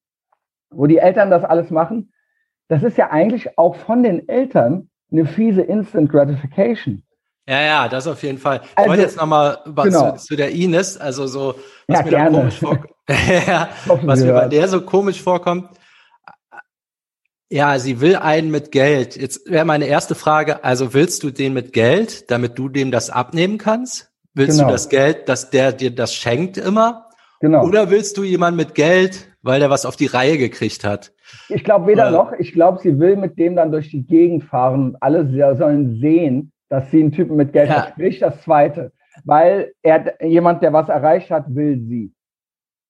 wo 0.70 0.86
die 0.86 0.98
Eltern 0.98 1.30
das 1.30 1.44
alles 1.44 1.70
machen, 1.70 2.12
das 2.66 2.82
ist 2.82 2.98
ja 2.98 3.10
eigentlich 3.10 3.56
auch 3.56 3.76
von 3.76 4.02
den 4.02 4.28
Eltern 4.28 4.90
eine 5.12 5.24
fiese 5.24 5.62
Instant 5.62 6.10
Gratification. 6.10 7.04
Ja, 7.46 7.60
ja, 7.60 7.88
das 7.88 8.08
auf 8.08 8.24
jeden 8.24 8.38
Fall. 8.38 8.60
Ich 8.64 8.76
also, 8.76 8.90
wollte 8.90 9.02
jetzt 9.02 9.16
nochmal 9.16 9.58
genau. 9.64 10.16
zu, 10.16 10.24
zu, 10.24 10.36
der 10.36 10.50
Ines, 10.50 10.98
also 10.98 11.28
so, 11.28 11.54
was 11.86 12.10
ja, 12.10 12.24
mir 12.24 12.30
komisch 12.30 12.58
vorkommt. 12.58 12.94
was 14.02 14.20
mir 14.20 14.32
bei 14.32 14.48
der 14.48 14.66
so 14.66 14.80
komisch 14.80 15.22
vorkommt, 15.22 15.70
ja, 17.50 17.78
sie 17.78 18.00
will 18.00 18.16
einen 18.16 18.50
mit 18.50 18.72
Geld. 18.72 19.16
Jetzt 19.16 19.50
wäre 19.50 19.64
meine 19.64 19.86
erste 19.86 20.14
Frage, 20.14 20.64
also 20.64 20.92
willst 20.92 21.22
du 21.22 21.30
den 21.30 21.54
mit 21.54 21.72
Geld, 21.72 22.30
damit 22.30 22.58
du 22.58 22.68
dem 22.68 22.90
das 22.90 23.10
abnehmen 23.10 23.58
kannst? 23.58 24.12
Willst 24.34 24.58
genau. 24.58 24.68
du 24.68 24.72
das 24.72 24.88
Geld, 24.88 25.28
dass 25.28 25.50
der 25.50 25.72
dir 25.72 25.90
das 25.94 26.14
schenkt 26.14 26.58
immer? 26.58 27.06
Genau. 27.40 27.64
Oder 27.64 27.90
willst 27.90 28.18
du 28.18 28.24
jemanden 28.24 28.56
mit 28.56 28.74
Geld, 28.74 29.28
weil 29.42 29.60
der 29.60 29.70
was 29.70 29.86
auf 29.86 29.96
die 29.96 30.06
Reihe 30.06 30.38
gekriegt 30.38 30.84
hat? 30.84 31.12
Ich 31.48 31.64
glaube 31.64 31.86
weder 31.86 32.08
äh, 32.08 32.12
noch. 32.12 32.32
Ich 32.32 32.52
glaube, 32.52 32.78
sie 32.82 32.98
will 32.98 33.16
mit 33.16 33.38
dem 33.38 33.56
dann 33.56 33.72
durch 33.72 33.90
die 33.90 34.06
Gegend 34.06 34.44
fahren. 34.44 34.96
Alle 35.00 35.26
sollen 35.56 35.98
sehen, 36.00 36.52
dass 36.68 36.90
sie 36.90 37.00
einen 37.00 37.12
Typen 37.12 37.36
mit 37.36 37.52
Geld 37.52 37.70
ja. 37.70 37.82
hat. 37.82 37.88
Sprich 37.90 38.18
das 38.18 38.42
Zweite. 38.42 38.92
Weil 39.24 39.72
er, 39.82 40.22
jemand, 40.24 40.62
der 40.62 40.72
was 40.72 40.88
erreicht 40.88 41.30
hat, 41.30 41.54
will 41.54 41.80
sie. 41.88 42.12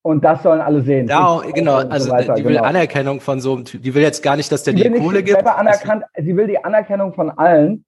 Und 0.01 0.23
das 0.23 0.43
sollen 0.43 0.61
alle 0.61 0.81
sehen. 0.81 1.07
Ja, 1.07 1.41
genau. 1.53 1.75
Also 1.75 2.07
so 2.07 2.11
weiter, 2.11 2.35
die 2.35 2.45
will 2.45 2.53
genau. 2.53 2.63
Anerkennung 2.63 3.19
von 3.19 3.41
so 3.41 3.55
einem 3.55 3.65
Typ. 3.65 3.83
Die 3.83 3.93
will 3.93 4.01
jetzt 4.01 4.23
gar 4.23 4.37
nicht, 4.37 4.51
dass 4.51 4.63
der 4.63 4.73
die, 4.73 4.83
die 4.83 4.99
Kohle 4.99 5.23
gibt. 5.23 5.45
Anerkannt, 5.45 6.03
sie 6.17 6.35
will 6.37 6.47
die 6.47 6.63
Anerkennung 6.63 7.13
von 7.13 7.31
allen, 7.31 7.85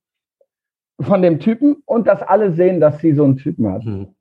von 1.00 1.22
dem 1.22 1.40
Typen 1.40 1.82
und 1.86 2.08
dass 2.08 2.22
alle 2.22 2.54
sehen, 2.54 2.80
dass 2.82 3.00
sie 3.00 3.14
so 3.14 3.24
einen 3.24 3.38
Typen 3.38 3.72
hat. 3.72 3.84
Hm. 3.84 4.14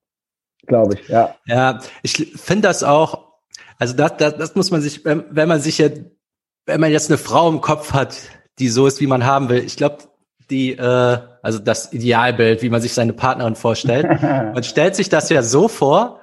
Glaube 0.67 0.95
ich, 0.95 1.09
ja. 1.09 1.35
Ja, 1.47 1.81
ich 2.03 2.33
finde 2.37 2.69
das 2.69 2.85
auch, 2.85 3.33
also 3.79 3.97
das, 3.97 4.17
das, 4.19 4.37
das 4.37 4.55
muss 4.55 4.71
man 4.71 4.81
sich, 4.81 5.05
wenn, 5.05 5.25
wenn 5.31 5.49
man 5.49 5.61
sich 5.61 5.79
jetzt 5.79 6.03
wenn 6.67 6.81
man 6.81 6.93
jetzt 6.93 7.11
eine 7.11 7.19
Frau 7.19 7.49
im 7.49 7.61
Kopf 7.61 7.93
hat, 7.93 8.17
die 8.59 8.69
so 8.69 8.87
ist, 8.87 9.01
wie 9.01 9.07
man 9.07 9.25
haben 9.25 9.49
will, 9.49 9.59
ich 9.65 9.77
glaube, 9.77 9.99
die, 10.51 10.73
äh, 10.73 11.19
also 11.43 11.59
das 11.59 11.93
Idealbild, 11.93 12.63
wie 12.63 12.71
man 12.71 12.81
sich 12.81 12.95
seine 12.95 13.13
Partnerin 13.13 13.55
vorstellt. 13.55 14.07
man 14.23 14.63
stellt 14.63 14.97
sich 14.97 15.09
das 15.09 15.29
ja 15.31 15.43
so 15.43 15.69
vor, 15.69 16.21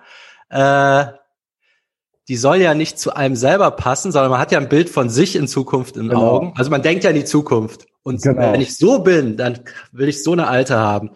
äh, 0.50 1.06
die 2.28 2.36
soll 2.36 2.58
ja 2.58 2.74
nicht 2.74 3.00
zu 3.00 3.16
einem 3.16 3.36
selber 3.36 3.72
passen, 3.72 4.12
sondern 4.12 4.32
man 4.32 4.40
hat 4.40 4.52
ja 4.52 4.60
ein 4.60 4.70
Bild 4.70 4.90
von 4.90 5.10
sich 5.10 5.36
in 5.36 5.48
Zukunft 5.48 5.96
in 5.96 6.10
genau. 6.10 6.32
Augen. 6.32 6.54
Also 6.58 6.70
man 6.70 6.82
denkt 6.82 7.04
ja 7.04 7.12
in 7.12 7.16
die 7.16 7.26
Zukunft. 7.26 7.88
Und 8.04 8.22
genau. 8.22 8.54
wenn 8.54 8.62
ich 8.62 8.78
so 8.78 9.00
bin, 9.00 9.38
dann 9.38 9.60
will 9.92 10.10
ich 10.10 10.24
so 10.24 10.34
eine 10.34 10.48
alte 10.48 10.78
haben. 10.78 11.12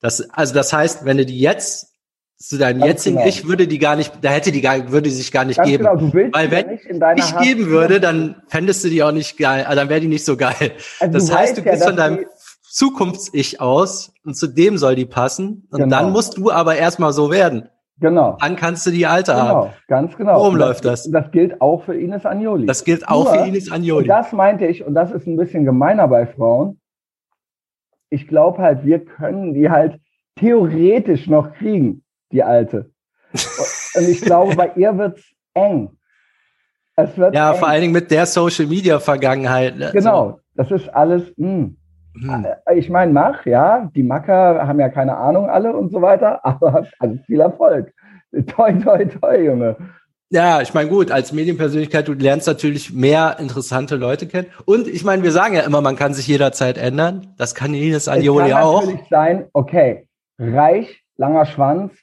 Das, 0.00 0.28
also 0.30 0.54
das 0.54 0.72
heißt, 0.72 1.04
wenn 1.04 1.18
du 1.18 1.26
die 1.26 1.38
jetzt 1.38 1.90
zu 2.38 2.56
deinem 2.56 2.80
Ganz 2.80 2.90
jetzigen 2.90 3.16
genau. 3.16 3.28
Ich 3.28 3.46
würde 3.46 3.68
die 3.68 3.78
gar 3.78 3.96
nicht, 3.96 4.12
da 4.22 4.30
hätte 4.30 4.50
die 4.50 4.62
gar, 4.62 4.90
würde 4.90 5.08
die 5.08 5.14
sich 5.14 5.30
gar 5.30 5.44
nicht 5.44 5.58
Ganz 5.58 5.68
geben. 5.68 5.84
Genau, 5.84 5.96
du 5.96 6.12
Weil 6.32 6.50
wenn 6.50 6.70
ja 6.70 7.14
ich 7.14 7.34
Hand 7.34 7.42
geben 7.42 7.66
würde, 7.66 8.00
dann 8.00 8.42
fändest 8.48 8.82
du 8.82 8.88
die 8.88 9.02
auch 9.02 9.12
nicht 9.12 9.36
geil, 9.36 9.64
also 9.64 9.76
dann 9.76 9.90
wäre 9.90 10.00
die 10.00 10.08
nicht 10.08 10.24
so 10.24 10.38
geil. 10.38 10.72
Also 11.00 11.12
das 11.12 11.30
heißt, 11.30 11.58
du 11.58 11.62
gehst 11.62 11.80
ja, 11.80 11.88
von 11.88 11.96
deinem 11.96 12.26
Zukunfts-Ich 12.70 13.60
aus 13.60 14.12
und 14.24 14.36
zu 14.36 14.46
dem 14.46 14.78
soll 14.78 14.94
die 14.94 15.04
passen 15.04 15.66
und 15.70 15.80
genau. 15.80 15.98
dann 15.98 16.12
musst 16.12 16.38
du 16.38 16.50
aber 16.50 16.76
erstmal 16.76 17.12
so 17.12 17.30
werden. 17.30 17.68
Genau. 18.00 18.38
Dann 18.40 18.56
kannst 18.56 18.86
du 18.86 18.90
die 18.90 19.06
alte 19.06 19.32
genau, 19.32 19.44
haben. 19.44 19.70
Ganz 19.86 20.16
genau. 20.16 20.36
Worum 20.36 20.58
das, 20.58 20.68
läuft 20.68 20.84
das? 20.86 21.10
Das 21.10 21.30
gilt 21.30 21.60
auch 21.60 21.84
für 21.84 21.94
Ines 21.94 22.24
Agnoli. 22.24 22.66
Das 22.66 22.84
gilt 22.84 23.06
auch 23.06 23.24
Nur, 23.24 23.34
für 23.34 23.46
Ines 23.46 23.70
Agnoli. 23.70 24.08
Das 24.08 24.32
meinte 24.32 24.66
ich, 24.66 24.84
und 24.84 24.94
das 24.94 25.12
ist 25.12 25.26
ein 25.26 25.36
bisschen 25.36 25.64
gemeiner 25.64 26.08
bei 26.08 26.26
Frauen. 26.26 26.80
Ich 28.08 28.26
glaube 28.26 28.58
halt, 28.58 28.84
wir 28.84 29.04
können 29.04 29.54
die 29.54 29.70
halt 29.70 30.00
theoretisch 30.36 31.26
noch 31.26 31.52
kriegen, 31.52 32.02
die 32.32 32.42
alte. 32.42 32.90
und 33.32 34.08
ich 34.08 34.22
glaube, 34.22 34.56
bei 34.56 34.72
ihr 34.76 34.96
wird's 34.96 35.22
eng. 35.54 35.90
Es 36.96 37.16
wird 37.18 37.34
ja, 37.34 37.52
eng. 37.52 37.58
vor 37.58 37.68
allen 37.68 37.82
Dingen 37.82 37.92
mit 37.92 38.10
der 38.10 38.26
Social 38.26 38.66
Media 38.66 38.98
Vergangenheit. 38.98 39.76
Ne? 39.76 39.90
Genau. 39.92 40.40
Das 40.54 40.70
ist 40.70 40.88
alles, 40.88 41.32
mh. 41.36 41.70
Hm. 42.14 42.44
Hm. 42.44 42.46
Ich 42.76 42.90
meine, 42.90 43.12
mach, 43.12 43.46
ja, 43.46 43.90
die 43.94 44.02
Macker 44.02 44.66
haben 44.66 44.80
ja 44.80 44.88
keine 44.88 45.16
Ahnung 45.16 45.48
alle 45.48 45.76
und 45.76 45.90
so 45.92 46.02
weiter, 46.02 46.44
aber 46.44 46.86
also 46.98 47.16
viel 47.26 47.40
Erfolg. 47.40 47.92
Toi, 48.46 48.72
toi, 48.74 49.04
toi, 49.04 49.42
Junge. 49.42 49.76
Ja, 50.32 50.60
ich 50.60 50.72
meine, 50.72 50.88
gut, 50.88 51.10
als 51.10 51.32
Medienpersönlichkeit, 51.32 52.06
du 52.06 52.12
lernst 52.12 52.46
natürlich 52.46 52.92
mehr 52.92 53.36
interessante 53.40 53.96
Leute 53.96 54.28
kennen. 54.28 54.46
Und 54.64 54.86
ich 54.86 55.02
meine, 55.02 55.24
wir 55.24 55.32
sagen 55.32 55.54
ja 55.56 55.62
immer, 55.62 55.80
man 55.80 55.96
kann 55.96 56.14
sich 56.14 56.28
jederzeit 56.28 56.78
ändern. 56.78 57.34
Das 57.36 57.56
kann 57.56 57.74
Ines 57.74 58.06
Anjoli 58.06 58.52
auch. 58.52 58.82
Es 58.82 58.86
kann 58.86 58.90
natürlich 58.90 59.08
sein, 59.10 59.44
okay, 59.52 60.06
reich, 60.38 61.02
langer 61.16 61.46
Schwanz 61.46 61.94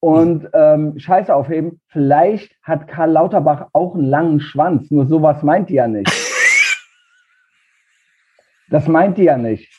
und 0.00 0.48
ähm, 0.52 0.98
Scheiße 0.98 1.32
aufheben. 1.32 1.80
Vielleicht 1.86 2.56
hat 2.62 2.88
Karl 2.88 3.12
Lauterbach 3.12 3.68
auch 3.72 3.94
einen 3.94 4.06
langen 4.06 4.40
Schwanz, 4.40 4.90
nur 4.90 5.06
sowas 5.06 5.44
meint 5.44 5.68
die 5.68 5.74
ja 5.74 5.86
nicht. 5.86 6.10
Das 8.70 8.88
meint 8.88 9.18
die 9.18 9.24
ja 9.24 9.36
nicht. 9.36 9.70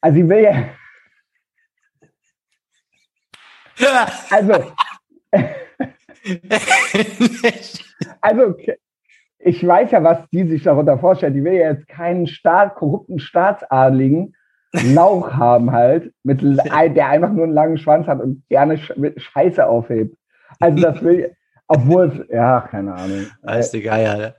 Also 0.00 0.16
sie 0.16 0.28
will 0.28 0.42
ja. 0.42 0.70
Also. 4.30 4.72
also, 8.20 8.56
ich 9.38 9.66
weiß 9.66 9.90
ja, 9.90 10.04
was 10.04 10.28
die 10.30 10.44
sich 10.44 10.62
darunter 10.62 10.98
vorstellt. 10.98 11.34
Die 11.34 11.44
will 11.44 11.54
ja 11.54 11.72
jetzt 11.72 11.88
keinen 11.88 12.26
Staat, 12.26 12.76
korrupten 12.76 13.18
Staatsadligen 13.18 14.34
Lauch 14.72 15.34
haben 15.34 15.70
halt, 15.70 16.14
mit, 16.22 16.40
der 16.42 17.08
einfach 17.08 17.30
nur 17.30 17.44
einen 17.44 17.52
langen 17.52 17.76
Schwanz 17.76 18.06
hat 18.06 18.20
und 18.20 18.42
gerne 18.48 18.78
Scheiße 18.78 19.66
aufhebt. 19.66 20.16
Also 20.60 20.80
das 20.80 21.02
will, 21.02 21.36
obwohl 21.66 22.06
es, 22.06 22.34
ja, 22.34 22.62
keine 22.62 22.94
Ahnung. 22.94 23.26
Weiß 23.42 23.70
die 23.70 23.82
Geier, 23.82 24.16
ne? 24.16 24.34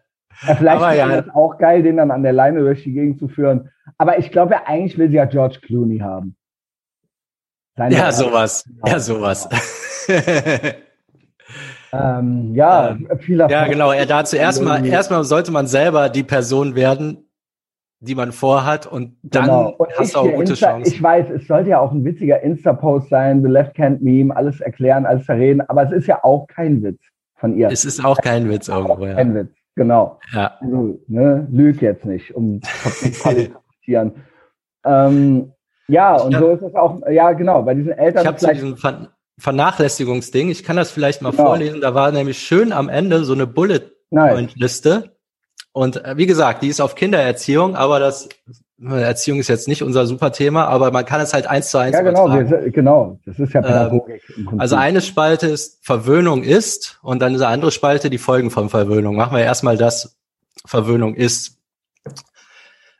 Ja, 0.47 0.55
vielleicht 0.55 0.77
aber 0.77 0.93
ja. 0.93 1.21
das 1.21 1.33
auch 1.33 1.57
geil, 1.57 1.83
den 1.83 1.97
dann 1.97 2.11
an 2.11 2.23
der 2.23 2.33
Leine 2.33 2.59
durch 2.61 2.83
die 2.83 2.93
Gegend 2.93 3.19
zu 3.19 3.27
führen. 3.27 3.69
Aber 3.97 4.17
ich 4.17 4.31
glaube, 4.31 4.53
ja, 4.53 4.63
eigentlich 4.65 4.97
will 4.97 5.09
sie 5.09 5.15
ja 5.15 5.25
George 5.25 5.59
Clooney 5.61 5.99
haben. 5.99 6.35
Seine 7.75 7.95
ja, 7.95 8.11
sowas. 8.11 8.65
Ja, 8.85 8.99
sowas. 8.99 9.49
ähm, 11.93 12.53
ja, 12.55 12.89
ähm, 12.89 13.07
viel 13.19 13.39
Erfolg. 13.39 13.51
Ja, 13.51 13.67
genau. 13.67 13.91
Er 13.91 14.05
dazu 14.05 14.35
erstmal, 14.35 14.85
erstmal 14.85 15.23
sollte 15.23 15.51
man 15.51 15.67
selber 15.67 16.09
die 16.09 16.23
Person 16.23 16.75
werden, 16.75 17.29
die 17.99 18.15
man 18.15 18.31
vorhat 18.31 18.85
und 18.85 19.15
dann 19.23 19.45
genau. 19.45 19.75
und 19.77 19.89
hast 19.97 20.13
du 20.13 20.19
auch 20.19 20.23
gute 20.25 20.51
Insta, 20.51 20.67
Chancen. 20.67 20.93
Ich 20.93 21.01
weiß, 21.01 21.29
es 21.29 21.47
sollte 21.47 21.69
ja 21.69 21.79
auch 21.79 21.91
ein 21.91 22.03
witziger 22.03 22.41
Insta-Post 22.41 23.09
sein, 23.09 23.41
The 23.41 23.49
Left 23.49 23.79
Hand 23.79 24.01
Meme, 24.01 24.35
alles 24.35 24.59
erklären, 24.59 25.05
alles 25.05 25.25
verreden, 25.25 25.61
aber 25.61 25.83
es 25.83 25.91
ist 25.91 26.07
ja 26.07 26.23
auch 26.23 26.47
kein 26.47 26.83
Witz 26.83 27.01
von 27.35 27.57
ihr. 27.57 27.69
Es 27.69 27.85
ist 27.85 28.03
auch 28.03 28.17
kein 28.17 28.49
Witz 28.49 28.67
irgendwo, 28.67 29.05
ja. 29.05 29.15
Kein 29.15 29.33
Witz. 29.33 29.62
Genau. 29.75 30.19
Ja. 30.31 30.57
Also, 30.59 30.99
ne, 31.07 31.47
lüg 31.51 31.81
jetzt 31.81 32.05
nicht, 32.05 32.35
um 32.35 32.61
zu 32.83 33.11
qualifizieren. 33.11 34.13
ähm, 34.85 35.51
ja, 35.87 36.15
und 36.15 36.35
hab, 36.35 36.41
so 36.41 36.51
ist 36.51 36.61
es 36.61 36.75
auch, 36.75 37.01
ja, 37.09 37.33
genau, 37.33 37.63
bei 37.63 37.73
diesen 37.73 37.91
Eltern. 37.91 38.21
Ich 38.21 38.27
habe 38.27 38.37
zu 38.37 38.53
diesem 38.53 38.77
Ver 38.77 39.09
Vernachlässigungsding, 39.39 40.49
ich 40.49 40.63
kann 40.63 40.75
das 40.75 40.91
vielleicht 40.91 41.23
mal 41.23 41.31
genau. 41.31 41.47
vorlesen, 41.47 41.81
da 41.81 41.95
war 41.95 42.11
nämlich 42.11 42.37
schön 42.37 42.71
am 42.71 42.87
Ende 42.87 43.23
so 43.23 43.33
eine 43.33 43.47
Bullet-Point-Liste. 43.47 45.15
Und 45.71 46.05
äh, 46.05 46.17
wie 46.17 46.27
gesagt, 46.27 46.61
die 46.61 46.67
ist 46.67 46.79
auf 46.79 46.93
Kindererziehung, 46.93 47.75
aber 47.75 47.99
das 47.99 48.29
Erziehung 48.81 49.39
ist 49.39 49.49
jetzt 49.49 49.67
nicht 49.67 49.83
unser 49.83 50.07
super 50.07 50.31
Thema, 50.31 50.65
aber 50.65 50.91
man 50.91 51.05
kann 51.05 51.21
es 51.21 51.33
halt 51.33 51.47
eins 51.47 51.69
zu 51.69 51.77
eins 51.77 51.93
Ja, 51.93 52.01
genau, 52.01 52.27
wir, 52.27 52.71
genau. 52.71 53.19
Das 53.25 53.39
ist 53.39 53.53
ja 53.53 53.61
ähm, 53.61 53.65
Pädagogik. 53.67 54.21
Ähm, 54.37 54.59
also 54.59 54.75
eine 54.75 55.01
Spalte 55.01 55.47
ist 55.47 55.85
Verwöhnung 55.85 56.43
ist 56.43 56.99
und 57.01 57.21
dann 57.21 57.35
eine 57.35 57.47
andere 57.47 57.71
Spalte 57.71 58.09
die 58.09 58.17
Folgen 58.17 58.49
von 58.49 58.69
Verwöhnung. 58.69 59.15
Machen 59.15 59.37
wir 59.37 59.43
erstmal 59.43 59.77
das 59.77 60.17
Verwöhnung 60.65 61.15
ist. 61.15 61.59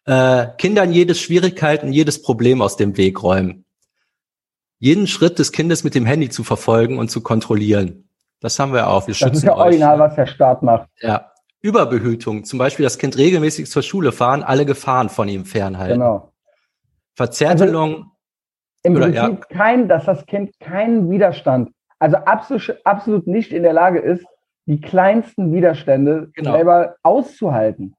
Äh, 0.06 0.48
Kindern 0.58 0.92
jedes 0.92 1.20
Schwierigkeiten, 1.20 1.92
jedes 1.92 2.22
Problem 2.22 2.62
aus 2.62 2.78
dem 2.78 2.96
Weg 2.98 3.24
räumen. 3.24 3.66
Jeden 4.80 5.08
Schritt 5.08 5.40
des 5.40 5.52
Kindes 5.52 5.84
mit 5.84 5.96
dem 5.96 6.06
Handy 6.06 6.30
zu 6.30 6.44
verfolgen 6.44 7.00
und 7.00 7.10
zu 7.10 7.22
kontrollieren. 7.22 8.10
Das 8.42 8.60
haben 8.60 8.74
wir 8.74 8.90
auch. 8.90 9.08
Wir 9.08 9.16
das 9.16 9.38
ist 9.38 9.44
ja 9.44 9.56
original, 9.56 9.98
was 10.00 10.16
der 10.16 10.28
Staat 10.28 10.62
macht. 10.62 10.90
Ja. 11.00 11.33
Überbehütung, 11.64 12.44
zum 12.44 12.60
Beispiel 12.60 12.84
das 12.84 12.98
Kind 12.98 13.18
regelmäßig 13.18 13.72
zur 13.72 13.82
Schule 13.82 14.12
fahren, 14.12 14.44
alle 14.44 14.66
Gefahren 14.66 15.10
von 15.10 15.30
ihm 15.30 15.46
fernhalten. 15.46 16.00
Genau. 16.00 16.34
Verzärtelung. 17.16 17.94
Also 17.94 18.06
Im 18.84 18.96
oder, 18.98 19.06
Prinzip 19.06 19.46
ja. 19.50 19.58
kein, 19.58 19.88
dass 19.88 20.06
das 20.06 20.26
Kind 20.26 20.60
keinen 20.60 21.10
Widerstand, 21.10 21.72
also 22.00 22.18
absolut, 22.18 22.78
absolut 22.84 23.28
nicht 23.28 23.54
in 23.54 23.64
der 23.64 23.72
Lage 23.72 24.00
ist, 24.00 24.26
die 24.66 24.82
kleinsten 24.82 25.54
Widerstände 25.54 26.32
genau. 26.34 26.52
selber 26.52 26.96
auszuhalten. 27.02 27.96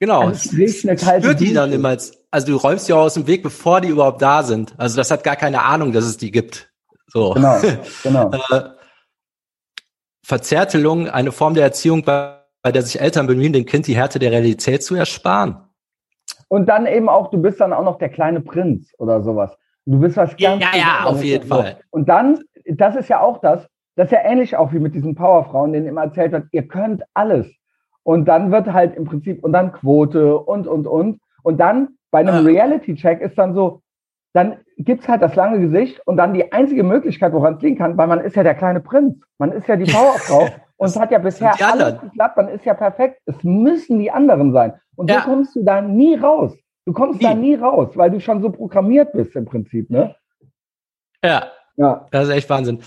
Genau. 0.00 0.26
Also 0.26 0.60
es 0.60 0.82
kalte 0.82 1.22
spürt 1.22 1.40
die 1.40 1.54
dann 1.54 1.72
immer 1.72 1.90
als, 1.90 2.12
also 2.32 2.48
du 2.48 2.56
räumst 2.56 2.88
die 2.88 2.92
auch 2.92 3.02
aus 3.02 3.14
dem 3.14 3.28
Weg, 3.28 3.44
bevor 3.44 3.80
die 3.80 3.88
überhaupt 3.88 4.20
da 4.20 4.42
sind. 4.42 4.74
Also 4.78 4.96
das 4.96 5.12
hat 5.12 5.22
gar 5.22 5.36
keine 5.36 5.62
Ahnung, 5.62 5.92
dass 5.92 6.04
es 6.04 6.16
die 6.16 6.32
gibt. 6.32 6.72
So. 7.06 7.34
Genau, 7.34 7.60
genau. 8.02 8.30
äh, 8.50 8.70
Verzärtelung, 10.26 11.08
eine 11.08 11.30
Form 11.30 11.54
der 11.54 11.62
Erziehung 11.62 12.02
bei 12.02 12.43
bei 12.64 12.72
der 12.72 12.82
sich 12.82 12.98
Eltern 12.98 13.26
bemühen, 13.26 13.52
dem 13.52 13.66
Kind 13.66 13.86
die 13.86 13.94
Härte 13.94 14.18
der 14.18 14.32
Realität 14.32 14.82
zu 14.82 14.94
ersparen. 14.94 15.56
Und 16.48 16.66
dann 16.66 16.86
eben 16.86 17.10
auch, 17.10 17.30
du 17.30 17.36
bist 17.40 17.60
dann 17.60 17.74
auch 17.74 17.84
noch 17.84 17.98
der 17.98 18.08
kleine 18.08 18.40
Prinz 18.40 18.90
oder 18.96 19.22
sowas. 19.22 19.54
Du 19.84 20.00
bist 20.00 20.16
was 20.16 20.34
ganz 20.38 20.64
Ja, 20.64 20.70
ja, 20.74 21.04
auf 21.04 21.22
jeden 21.22 21.46
so. 21.46 21.54
Fall. 21.54 21.76
Und 21.90 22.08
dann, 22.08 22.40
das 22.64 22.96
ist 22.96 23.10
ja 23.10 23.20
auch 23.20 23.38
das, 23.42 23.68
das 23.96 24.06
ist 24.06 24.12
ja 24.12 24.20
ähnlich 24.24 24.56
auch 24.56 24.72
wie 24.72 24.78
mit 24.78 24.94
diesen 24.94 25.14
Powerfrauen, 25.14 25.74
denen 25.74 25.86
immer 25.86 26.04
erzählt 26.04 26.32
wird, 26.32 26.46
ihr 26.52 26.66
könnt 26.66 27.02
alles. 27.12 27.46
Und 28.02 28.24
dann 28.24 28.50
wird 28.50 28.72
halt 28.72 28.96
im 28.96 29.04
Prinzip, 29.04 29.44
und 29.44 29.52
dann 29.52 29.70
Quote 29.72 30.38
und, 30.38 30.66
und, 30.66 30.86
und. 30.86 31.20
Und 31.42 31.58
dann 31.58 31.88
bei 32.10 32.20
einem 32.20 32.46
ja. 32.46 32.52
Reality-Check 32.52 33.20
ist 33.20 33.36
dann 33.36 33.54
so, 33.54 33.82
dann 34.32 34.56
gibt's 34.78 35.06
halt 35.06 35.20
das 35.20 35.34
lange 35.34 35.60
Gesicht 35.60 36.00
und 36.06 36.16
dann 36.16 36.32
die 36.32 36.50
einzige 36.50 36.82
Möglichkeit, 36.82 37.34
woran 37.34 37.56
es 37.56 37.62
liegen 37.62 37.76
kann, 37.76 37.98
weil 37.98 38.06
man 38.06 38.20
ist 38.20 38.36
ja 38.36 38.42
der 38.42 38.54
kleine 38.54 38.80
Prinz. 38.80 39.22
Man 39.36 39.52
ist 39.52 39.68
ja 39.68 39.76
die 39.76 39.84
Powerfrau. 39.92 40.48
Und 40.84 40.90
es 40.90 41.00
hat 41.00 41.10
ja 41.10 41.18
bisher 41.18 41.54
alles 41.60 42.00
geklappt, 42.00 42.36
dann 42.38 42.48
ist 42.48 42.64
ja 42.64 42.74
perfekt. 42.74 43.20
Es 43.26 43.42
müssen 43.42 43.98
die 43.98 44.10
anderen 44.10 44.52
sein. 44.52 44.74
Und 44.96 45.10
so 45.10 45.16
ja. 45.16 45.22
kommst 45.22 45.56
du 45.56 45.64
da 45.64 45.80
nie 45.80 46.14
raus. 46.14 46.52
Du 46.84 46.92
kommst 46.92 47.20
nie. 47.20 47.24
da 47.24 47.34
nie 47.34 47.54
raus, 47.54 47.90
weil 47.94 48.10
du 48.10 48.20
schon 48.20 48.42
so 48.42 48.50
programmiert 48.50 49.12
bist 49.12 49.34
im 49.34 49.46
Prinzip, 49.46 49.88
ne? 49.88 50.14
Ja. 51.24 51.44
Ja. 51.76 52.06
Das 52.10 52.28
ist 52.28 52.34
echt 52.34 52.50
Wahnsinn. 52.50 52.80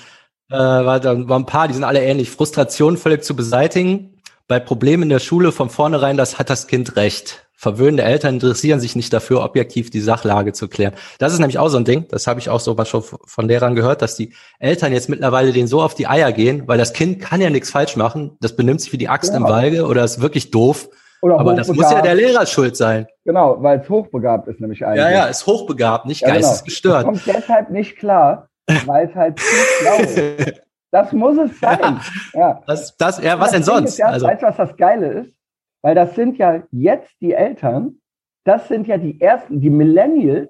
Äh, 0.50 0.56
war 0.56 1.00
da 1.00 1.28
war 1.28 1.40
ein 1.40 1.46
paar, 1.46 1.68
die 1.68 1.74
sind 1.74 1.84
alle 1.84 2.04
ähnlich. 2.04 2.30
Frustration 2.30 2.98
völlig 2.98 3.24
zu 3.24 3.36
beseitigen. 3.36 4.22
Bei 4.48 4.60
Problemen 4.60 5.04
in 5.04 5.10
der 5.10 5.20
Schule 5.20 5.52
von 5.52 5.70
vornherein, 5.70 6.16
das 6.16 6.40
hat 6.40 6.50
das 6.50 6.68
Kind 6.68 6.96
recht 6.96 7.47
verwöhnende 7.58 8.04
Eltern 8.04 8.36
interessieren 8.36 8.80
sich 8.80 8.96
nicht 8.96 9.12
dafür, 9.12 9.44
objektiv 9.44 9.90
die 9.90 10.00
Sachlage 10.00 10.54
zu 10.54 10.68
klären. 10.68 10.94
Das 11.18 11.34
ist 11.34 11.40
nämlich 11.40 11.58
auch 11.58 11.70
so 11.70 11.78
ein 11.78 11.86
Ding, 11.86 12.06
das 12.10 12.28
habe 12.28 12.40
ich 12.40 12.50
auch 12.50 12.60
so 12.60 12.78
was 12.78 12.88
schon 12.88 13.02
von 13.02 13.48
Lehrern 13.48 13.76
gehört, 13.76 14.04
dass 14.04 14.16
die 14.16 14.34
Eltern 14.60 14.94
jetzt 14.94 15.10
mittlerweile 15.10 15.52
denen 15.52 15.68
so 15.68 15.82
auf 15.82 15.96
die 15.96 16.08
Eier 16.08 16.32
gehen, 16.32 16.68
weil 16.68 16.78
das 16.78 16.94
Kind 16.94 17.20
kann 17.20 17.42
ja 17.42 17.50
nichts 17.50 17.72
falsch 17.72 17.96
machen, 17.96 18.38
das 18.42 18.56
benimmt 18.56 18.82
sich 18.82 18.94
wie 18.94 19.00
die 19.00 19.10
Axt 19.10 19.34
genau. 19.34 19.48
im 19.48 19.52
Walge 19.52 19.88
oder 19.88 20.04
ist 20.04 20.22
wirklich 20.22 20.52
doof. 20.52 20.88
Oder 21.24 21.40
aber 21.40 21.56
das 21.56 21.68
muss 21.68 21.90
ja 21.92 22.02
der 22.02 22.14
Lehrer 22.14 22.46
schuld 22.46 22.78
sein. 22.78 23.08
Genau, 23.26 23.58
weil 23.64 23.80
es 23.80 23.90
hochbegabt 23.90 24.48
ist 24.48 24.62
nämlich 24.62 24.86
eigentlich. 24.86 25.02
Ja, 25.04 25.10
ja, 25.10 25.26
ist 25.26 25.48
hochbegabt, 25.48 26.06
nicht 26.06 26.22
ja, 26.22 26.28
genau. 26.28 26.42
geistesgestört. 26.42 27.06
Genau. 27.06 27.14
kommt 27.14 27.26
deshalb 27.26 27.70
nicht 27.72 27.98
klar, 27.98 28.50
weil 28.86 29.10
es 29.10 29.16
halt 29.16 29.40
zu 29.40 29.46
schlau 29.80 29.98
ist. 29.98 30.62
Das 30.90 31.12
muss 31.12 31.38
es 31.38 31.60
sein. 31.60 32.00
Ja. 32.34 32.40
ja. 32.40 32.62
Das, 32.66 32.96
das, 32.96 33.22
ja 33.22 33.38
was 33.38 33.52
denn 33.52 33.62
sonst? 33.62 33.98
Ja, 33.98 34.08
also. 34.08 34.26
Weißt 34.26 34.42
du, 34.42 34.48
was 34.48 34.56
das 34.56 34.78
Geile 34.78 35.08
ist? 35.08 35.37
Weil 35.88 35.96
das 35.96 36.16
sind 36.16 36.38
ja 36.38 36.64
jetzt 36.72 37.16
die 37.22 37.32
Eltern, 37.32 38.02
das 38.44 38.68
sind 38.68 38.88
ja 38.88 38.98
die 38.98 39.22
ersten, 39.22 39.62
die 39.62 39.70
Millennials, 39.70 40.50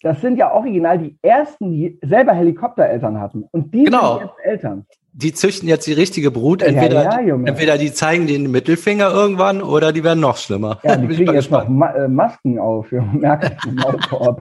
das 0.00 0.20
sind 0.20 0.36
ja 0.36 0.52
original 0.52 0.96
die 0.96 1.18
ersten, 1.22 1.72
die 1.72 1.98
selber 2.02 2.34
Helikoptereltern 2.34 3.18
hatten. 3.18 3.48
Und 3.50 3.74
die 3.74 3.82
genau. 3.82 4.18
sind 4.18 4.28
jetzt 4.28 4.38
Eltern 4.44 4.86
die 5.12 5.32
züchten 5.32 5.68
jetzt 5.68 5.86
die 5.86 5.92
richtige 5.92 6.30
Brut. 6.30 6.62
Entweder, 6.62 7.02
ja, 7.02 7.20
ja, 7.20 7.34
entweder 7.34 7.78
die 7.78 7.92
zeigen 7.92 8.26
den 8.26 8.50
Mittelfinger 8.50 9.10
irgendwann 9.10 9.60
oder 9.60 9.92
die 9.92 10.04
werden 10.04 10.20
noch 10.20 10.36
schlimmer. 10.36 10.78
Ja, 10.84 10.96
die 10.96 11.08
kriegen 11.08 11.34
jetzt 11.34 11.50
noch 11.50 11.68
Ma 11.68 11.90
äh, 11.90 12.08
Masken 12.08 12.58
auf. 12.58 12.90
Merken 13.12 13.56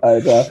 Alter. 0.01 0.45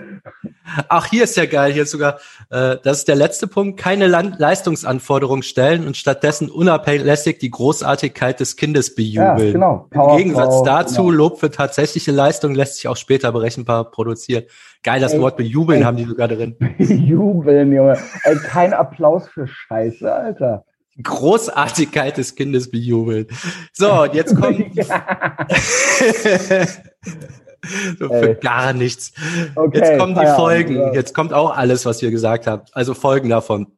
Ach, 0.88 1.06
hier 1.06 1.24
ist 1.24 1.36
ja 1.36 1.46
geil. 1.46 1.72
Hier 1.72 1.84
ist 1.84 1.92
sogar, 1.92 2.18
äh, 2.50 2.76
das 2.82 2.98
ist 2.98 3.08
der 3.08 3.16
letzte 3.16 3.46
Punkt, 3.46 3.78
keine 3.78 4.06
Land 4.06 4.38
Leistungsanforderungen 4.38 5.42
stellen 5.42 5.86
und 5.86 5.96
stattdessen 5.96 6.50
unabhängig 6.50 7.38
die 7.38 7.50
Großartigkeit 7.50 8.40
des 8.40 8.56
Kindes 8.56 8.94
bejubeln. 8.94 9.38
Ja, 9.38 9.52
genau. 9.52 9.86
Power 9.90 10.12
Im 10.12 10.18
Gegensatz 10.18 10.56
Frau, 10.56 10.64
dazu, 10.64 11.02
genau. 11.04 11.10
Lob 11.10 11.40
für 11.40 11.50
tatsächliche 11.50 12.12
Leistung 12.12 12.54
lässt 12.54 12.76
sich 12.76 12.88
auch 12.88 12.96
später 12.96 13.32
berechenbar 13.32 13.90
produzieren. 13.90 14.44
Geil, 14.84 15.00
das 15.00 15.12
ey, 15.12 15.20
Wort 15.20 15.36
bejubeln 15.36 15.80
ey, 15.80 15.84
haben 15.84 15.96
die 15.96 16.04
sogar 16.04 16.28
drin. 16.28 16.56
Bejubeln, 16.78 17.72
Junge. 17.72 17.98
Ey, 18.22 18.36
kein 18.36 18.72
Applaus 18.72 19.28
für 19.28 19.48
Scheiße, 19.48 20.07
Alter. 20.14 20.64
Großartigkeit 21.02 22.16
des 22.16 22.34
Kindes 22.34 22.70
bejubeln. 22.70 23.26
So, 23.72 24.02
und 24.02 24.14
jetzt 24.14 24.34
kommt 24.40 24.58
so 27.98 28.08
für 28.08 28.34
gar 28.34 28.72
nichts. 28.72 29.12
Okay, 29.54 29.78
jetzt 29.78 29.98
kommen 29.98 30.14
die 30.14 30.26
Folgen. 30.26 30.76
Ja. 30.76 30.92
Jetzt 30.92 31.14
kommt 31.14 31.32
auch 31.32 31.56
alles, 31.56 31.86
was 31.86 32.02
ihr 32.02 32.10
gesagt 32.10 32.46
habt. 32.46 32.74
Also 32.74 32.94
Folgen 32.94 33.28
davon. 33.28 33.68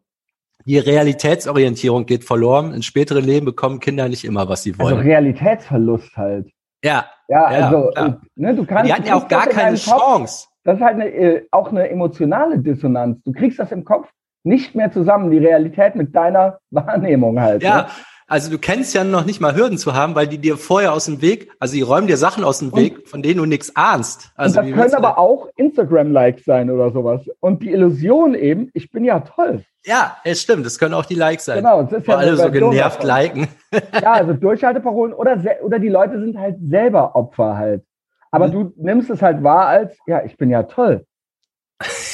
Die 0.67 0.79
Realitätsorientierung 0.79 2.07
geht 2.07 2.25
verloren. 2.25 2.75
In 2.75 2.83
späteren 2.83 3.25
Leben 3.25 3.47
bekommen 3.47 3.81
Kinder 3.81 4.09
nicht 4.09 4.25
immer, 4.25 4.49
was 4.49 4.63
sie 4.63 4.79
wollen. 4.79 4.97
Also 4.97 5.09
Realitätsverlust 5.09 6.17
halt. 6.17 6.51
Ja. 6.83 7.07
Ja, 7.29 7.45
also, 7.45 7.93
ja, 7.95 8.21
ne, 8.35 8.55
du 8.55 8.67
kannst. 8.67 8.87
Die 8.87 8.93
hatten 8.93 9.07
ja 9.07 9.15
auch 9.15 9.29
gar 9.29 9.47
keine 9.47 9.77
Chance. 9.77 10.49
Das 10.65 10.77
ist 10.77 10.83
halt 10.83 10.97
eine, 10.97 11.09
äh, 11.09 11.47
auch 11.51 11.71
eine 11.71 11.89
emotionale 11.89 12.59
Dissonanz. 12.59 13.23
Du 13.25 13.33
kriegst 13.33 13.59
das 13.59 13.73
im 13.73 13.85
Kopf 13.85 14.09
nicht 14.43 14.75
mehr 14.75 14.91
zusammen, 14.91 15.31
die 15.31 15.39
Realität 15.39 15.95
mit 15.95 16.15
deiner 16.15 16.59
Wahrnehmung 16.71 17.41
halt. 17.41 17.63
Ja, 17.63 17.83
ne? 17.83 17.87
also 18.27 18.51
du 18.51 18.59
kennst 18.59 18.95
ja 18.95 19.05
noch 19.05 19.25
nicht 19.25 19.41
mal 19.41 19.55
Hürden 19.55 19.77
zu 19.77 19.95
haben, 19.95 20.15
weil 20.15 20.27
die 20.27 20.39
dir 20.39 20.57
vorher 20.57 20.93
aus 20.93 21.07
dem 21.07 21.21
Weg, 21.21 21.51
also 21.59 21.75
die 21.75 21.83
räumen 21.83 22.07
dir 22.07 22.17
Sachen 22.17 22.45
aus 22.45 22.61
dem 22.61 22.75
Weg, 22.75 22.99
und, 22.99 23.09
von 23.09 23.23
denen 23.23 23.39
du 23.39 23.47
nichts 23.47 23.75
ahnst. 23.75 24.31
Also 24.37 24.63
das 24.63 24.71
können 24.71 24.95
aber 24.95 25.19
auch 25.19 25.49
Instagram-Likes 25.57 26.45
sein 26.45 26.71
oder 26.71 26.91
sowas. 26.91 27.23
Und 27.41 27.63
die 27.63 27.73
Illusion 27.73 28.35
eben, 28.35 28.71
ich 28.73 28.91
bin 28.91 29.05
ja 29.05 29.21
toll. 29.21 29.65
Ja, 29.85 30.17
es 30.25 30.43
stimmt, 30.43 30.67
das 30.67 30.79
können 30.79 30.95
auch 30.95 31.07
die 31.07 31.15
Likes 31.15 31.47
sein. 31.47 31.57
Genau, 31.57 31.83
das 31.83 32.01
ist 32.01 32.07
ja 32.07 32.17
alle 32.17 32.37
so 32.37 32.51
genervt 32.51 33.03
liken. 33.03 33.49
ja, 34.01 34.13
also 34.13 34.35
Durchhalteparolen 34.35 35.15
oder, 35.15 35.39
oder 35.63 35.79
die 35.79 35.89
Leute 35.89 36.21
sind 36.21 36.39
halt 36.39 36.57
selber 36.61 37.17
Opfer 37.17 37.57
halt. 37.57 37.83
Aber 38.31 38.49
mhm. 38.49 38.53
du 38.53 38.73
nimmst 38.77 39.11
es 39.11 39.23
halt 39.23 39.43
wahr 39.43 39.67
als, 39.67 39.97
ja, 40.07 40.23
ich 40.25 40.37
bin 40.37 40.51
ja 40.51 40.63
toll. 40.65 41.05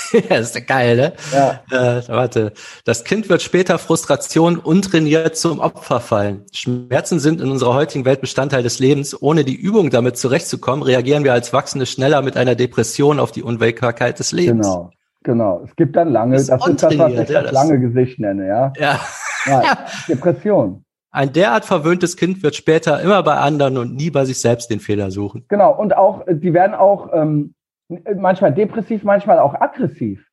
ja, 0.12 0.20
das 0.28 0.48
ist 0.48 0.54
ja 0.54 0.60
geil, 0.60 0.96
ne? 0.96 1.12
Ja. 1.32 1.98
Äh, 1.98 2.08
warte. 2.08 2.52
Das 2.84 3.04
Kind 3.04 3.28
wird 3.28 3.42
später 3.42 3.78
Frustration 3.78 4.58
untrainiert 4.58 5.36
zum 5.36 5.60
Opfer 5.60 6.00
fallen. 6.00 6.44
Schmerzen 6.52 7.18
sind 7.18 7.40
in 7.40 7.50
unserer 7.50 7.75
heutigen 7.75 8.04
Welt 8.04 8.20
Bestandteil 8.20 8.62
des 8.62 8.78
Lebens. 8.78 9.20
Ohne 9.20 9.44
die 9.44 9.54
Übung 9.54 9.90
damit 9.90 10.16
zurechtzukommen, 10.16 10.82
reagieren 10.82 11.25
wir 11.25 11.32
als 11.32 11.52
Wachsende 11.52 11.86
schneller 11.86 12.22
mit 12.22 12.36
einer 12.36 12.54
Depression 12.54 13.18
auf 13.18 13.32
die 13.32 13.42
Unwägbarkeit 13.42 14.18
des 14.18 14.32
Lebens. 14.32 14.66
Genau, 14.66 14.90
genau. 15.22 15.62
Es 15.64 15.75
gibt 15.76 15.96
dann 15.96 16.10
lange, 16.10 16.36
das, 16.36 16.46
das 16.46 16.66
ist 16.66 16.82
das, 16.82 16.98
was 16.98 17.12
ich 17.12 17.28
ja, 17.28 17.42
das 17.42 17.52
lange 17.52 17.80
Gesicht 17.80 18.18
nenne, 18.18 18.46
ja? 18.46 18.72
Ja. 18.78 19.00
ja 19.46 19.78
Depression. 20.08 20.84
Ein 21.10 21.32
derart 21.32 21.64
verwöhntes 21.64 22.18
Kind 22.18 22.42
wird 22.42 22.56
später 22.56 23.00
immer 23.00 23.22
bei 23.22 23.36
anderen 23.36 23.78
und 23.78 23.96
nie 23.96 24.10
bei 24.10 24.26
sich 24.26 24.38
selbst 24.38 24.70
den 24.70 24.80
Fehler 24.80 25.10
suchen. 25.10 25.46
Genau, 25.48 25.75
und 25.75 25.96
auch, 25.96 26.25
die 26.28 26.52
werden 26.52 26.75
auch 26.75 27.10
ähm, 27.14 27.54
manchmal 27.88 28.52
depressiv, 28.52 29.02
manchmal 29.02 29.38
auch 29.38 29.54
aggressiv. 29.54 30.26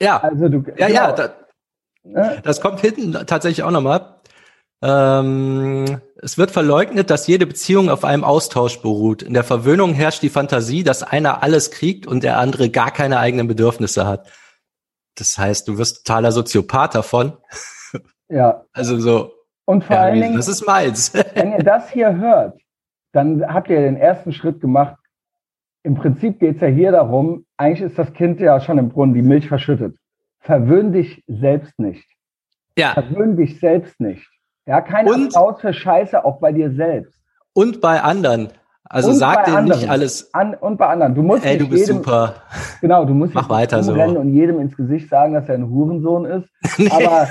Ja, 0.00 0.18
also 0.18 0.48
du, 0.48 0.58
ja, 0.76 0.88
genau. 0.88 1.00
ja, 1.00 1.12
das, 1.12 1.30
ne? 2.04 2.40
das 2.42 2.60
kommt 2.60 2.80
hinten 2.80 3.12
tatsächlich 3.12 3.62
auch 3.62 3.70
nochmal. 3.70 4.20
Ähm, 4.82 6.02
es 6.16 6.36
wird 6.36 6.50
verleugnet, 6.50 7.08
dass 7.08 7.26
jede 7.26 7.46
Beziehung 7.46 7.88
auf 7.88 8.04
einem 8.04 8.24
Austausch 8.24 8.82
beruht. 8.82 9.22
In 9.22 9.32
der 9.32 9.44
Verwöhnung 9.44 9.94
herrscht 9.94 10.22
die 10.22 10.28
Fantasie, 10.28 10.84
dass 10.84 11.02
einer 11.02 11.42
alles 11.42 11.70
kriegt 11.70 12.06
und 12.06 12.22
der 12.22 12.38
andere 12.38 12.68
gar 12.68 12.90
keine 12.90 13.18
eigenen 13.18 13.48
Bedürfnisse 13.48 14.06
hat. 14.06 14.30
Das 15.16 15.38
heißt, 15.38 15.66
du 15.66 15.78
wirst 15.78 16.04
totaler 16.04 16.32
Soziopath 16.32 16.94
davon. 16.94 17.36
Ja. 18.28 18.64
Also 18.72 18.98
so, 18.98 19.36
und 19.66 19.84
vor 19.84 19.96
ja, 19.96 20.02
allen 20.02 20.20
Dingen, 20.20 20.36
das 20.36 20.48
ist 20.48 20.64
meins. 20.66 21.12
wenn 21.12 21.52
ihr 21.52 21.64
das 21.64 21.90
hier 21.90 22.16
hört, 22.16 22.58
dann 23.12 23.44
habt 23.52 23.68
ihr 23.68 23.80
den 23.80 23.96
ersten 23.96 24.32
Schritt 24.32 24.60
gemacht. 24.60 24.96
Im 25.86 25.94
Prinzip 25.94 26.40
geht 26.40 26.56
es 26.56 26.60
ja 26.60 26.66
hier 26.66 26.90
darum, 26.90 27.46
eigentlich 27.56 27.80
ist 27.80 27.96
das 27.96 28.12
Kind 28.12 28.40
ja 28.40 28.58
schon 28.60 28.76
im 28.76 28.88
Brunnen, 28.88 29.14
die 29.14 29.22
Milch 29.22 29.46
verschüttet. 29.46 29.96
Verwöhn 30.40 30.92
dich 30.92 31.22
selbst 31.28 31.78
nicht. 31.78 32.04
Ja. 32.76 32.92
Verwöhn 32.94 33.36
dich 33.36 33.60
selbst 33.60 34.00
nicht. 34.00 34.28
Ja, 34.66 34.80
kein 34.80 35.08
und, 35.08 35.26
Applaus 35.26 35.60
für 35.60 35.72
Scheiße, 35.72 36.24
auch 36.24 36.40
bei 36.40 36.50
dir 36.50 36.72
selbst. 36.72 37.14
Und 37.52 37.80
bei 37.80 38.02
anderen. 38.02 38.48
Also 38.82 39.10
und 39.10 39.14
sag 39.14 39.44
dir 39.44 39.62
nicht 39.62 39.88
alles. 39.88 40.34
An, 40.34 40.54
und 40.54 40.76
bei 40.76 40.88
anderen. 40.88 41.14
Du 41.14 41.22
musst 41.22 41.44
Ey, 41.44 41.56
du 41.56 41.68
bist 41.68 41.86
jedem, 41.86 41.98
super. 41.98 42.34
Genau, 42.80 43.04
du 43.04 43.14
musst 43.14 43.34
Mach 43.34 43.48
weiter 43.48 43.80
so. 43.84 43.92
und 43.92 44.34
jedem 44.34 44.58
ins 44.58 44.76
Gesicht 44.76 45.08
sagen, 45.08 45.34
dass 45.34 45.48
er 45.48 45.54
ein 45.54 45.70
Hurensohn 45.70 46.24
ist. 46.24 46.48
nee. 46.78 46.90
Aber 46.90 47.28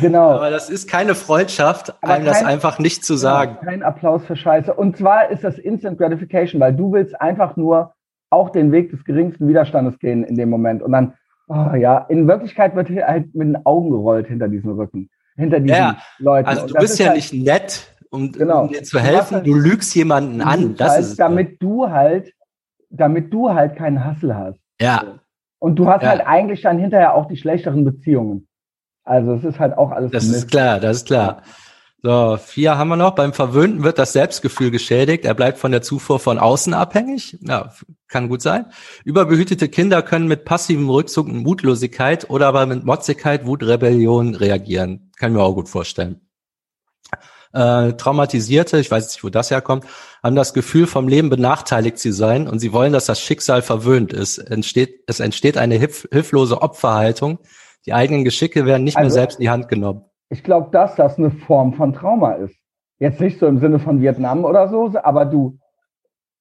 Genau. 0.00 0.30
Aber 0.30 0.50
das 0.50 0.70
ist 0.70 0.88
keine 0.88 1.14
Freundschaft, 1.14 1.94
Aber 2.02 2.12
einem 2.12 2.24
kein, 2.24 2.32
das 2.32 2.44
einfach 2.44 2.78
nicht 2.78 3.04
zu 3.04 3.16
sagen. 3.16 3.58
Ja, 3.60 3.66
kein 3.66 3.82
Applaus 3.82 4.24
für 4.24 4.36
Scheiße. 4.36 4.72
Und 4.72 4.96
zwar 4.96 5.30
ist 5.30 5.44
das 5.44 5.58
Instant 5.58 5.98
Gratification, 5.98 6.60
weil 6.60 6.74
du 6.74 6.92
willst 6.92 7.20
einfach 7.20 7.56
nur 7.56 7.94
auch 8.30 8.50
den 8.50 8.72
Weg 8.72 8.90
des 8.90 9.04
geringsten 9.04 9.46
Widerstandes 9.46 9.98
gehen 9.98 10.24
in 10.24 10.36
dem 10.36 10.48
Moment. 10.48 10.82
Und 10.82 10.92
dann, 10.92 11.14
oh 11.48 11.74
ja, 11.74 11.98
in 12.08 12.26
Wirklichkeit 12.26 12.74
wird 12.74 12.88
hier 12.88 13.06
halt 13.06 13.34
mit 13.34 13.48
den 13.48 13.66
Augen 13.66 13.90
gerollt 13.90 14.26
hinter 14.26 14.48
diesem 14.48 14.72
Rücken, 14.72 15.10
hinter 15.36 15.60
diesen 15.60 15.76
ja, 15.76 15.98
Leuten. 16.18 16.48
Also 16.48 16.66
du 16.66 16.74
bist 16.74 16.98
ja 16.98 17.08
halt, 17.08 17.16
nicht 17.16 17.34
nett, 17.34 17.94
um, 18.10 18.32
genau, 18.32 18.62
um 18.62 18.68
dir 18.68 18.82
zu 18.82 18.98
helfen. 18.98 19.36
Halt, 19.36 19.46
du 19.46 19.54
lügst 19.54 19.94
jemanden 19.94 20.40
an. 20.40 20.76
Das 20.76 20.92
halt, 20.92 21.00
ist 21.02 21.20
damit 21.20 21.62
du 21.62 21.90
halt, 21.90 22.32
damit 22.88 23.32
du 23.32 23.52
halt 23.52 23.76
keinen 23.76 24.04
Hassel 24.04 24.34
hast. 24.34 24.60
Ja. 24.80 25.20
Und 25.58 25.76
du 25.76 25.86
hast 25.86 26.02
ja. 26.02 26.08
halt 26.08 26.26
eigentlich 26.26 26.62
dann 26.62 26.78
hinterher 26.78 27.14
auch 27.14 27.26
die 27.26 27.36
schlechteren 27.36 27.84
Beziehungen. 27.84 28.48
Also 29.04 29.34
es 29.34 29.44
ist 29.44 29.58
halt 29.58 29.76
auch 29.76 29.90
alles. 29.90 30.10
Das 30.12 30.24
Mist. 30.24 30.36
ist 30.36 30.50
klar, 30.50 30.80
das 30.80 30.98
ist 30.98 31.06
klar. 31.06 31.42
So, 32.04 32.36
vier 32.36 32.76
haben 32.78 32.88
wir 32.88 32.96
noch. 32.96 33.14
Beim 33.14 33.32
Verwöhnten 33.32 33.84
wird 33.84 33.96
das 33.98 34.12
Selbstgefühl 34.12 34.72
geschädigt. 34.72 35.24
Er 35.24 35.34
bleibt 35.34 35.58
von 35.58 35.70
der 35.70 35.82
Zufuhr 35.82 36.18
von 36.18 36.38
außen 36.40 36.74
abhängig. 36.74 37.38
Ja, 37.42 37.72
kann 38.08 38.28
gut 38.28 38.42
sein. 38.42 38.66
Überbehütete 39.04 39.68
Kinder 39.68 40.02
können 40.02 40.26
mit 40.26 40.44
passivem 40.44 40.90
Rückzug 40.90 41.28
und 41.28 41.44
Mutlosigkeit 41.44 42.28
oder 42.28 42.48
aber 42.48 42.66
mit 42.66 42.84
Motzigkeit, 42.84 43.46
Wut, 43.46 43.62
Rebellion 43.62 44.34
reagieren. 44.34 45.12
Kann 45.16 45.30
ich 45.30 45.36
mir 45.36 45.44
auch 45.44 45.54
gut 45.54 45.68
vorstellen. 45.68 46.20
Äh, 47.52 47.92
Traumatisierte, 47.92 48.78
ich 48.78 48.90
weiß 48.90 49.08
nicht, 49.08 49.22
wo 49.22 49.28
das 49.28 49.50
herkommt, 49.50 49.84
haben 50.22 50.34
das 50.34 50.54
Gefühl, 50.54 50.86
vom 50.86 51.06
Leben 51.06 51.28
benachteiligt 51.28 51.98
zu 51.98 52.12
sein 52.12 52.48
und 52.48 52.58
sie 52.58 52.72
wollen, 52.72 52.94
dass 52.94 53.06
das 53.06 53.20
Schicksal 53.20 53.62
verwöhnt 53.62 54.12
ist. 54.12 54.38
Entsteht, 54.38 55.04
es 55.06 55.20
entsteht 55.20 55.58
eine 55.58 55.76
hilf 55.76 56.08
hilflose 56.10 56.62
Opferhaltung, 56.62 57.38
die 57.86 57.92
eigenen 57.92 58.24
Geschicke 58.24 58.66
werden 58.66 58.84
nicht 58.84 58.96
also, 58.96 59.06
mehr 59.06 59.12
selbst 59.12 59.38
in 59.38 59.42
die 59.42 59.50
Hand 59.50 59.68
genommen. 59.68 60.04
Ich 60.28 60.42
glaube, 60.42 60.70
dass 60.70 60.94
das 60.94 61.18
eine 61.18 61.30
Form 61.30 61.74
von 61.74 61.92
Trauma 61.92 62.32
ist. 62.32 62.54
Jetzt 62.98 63.20
nicht 63.20 63.38
so 63.38 63.46
im 63.46 63.58
Sinne 63.58 63.78
von 63.78 64.00
Vietnam 64.00 64.44
oder 64.44 64.68
so, 64.68 64.92
aber 65.02 65.24
du, 65.24 65.58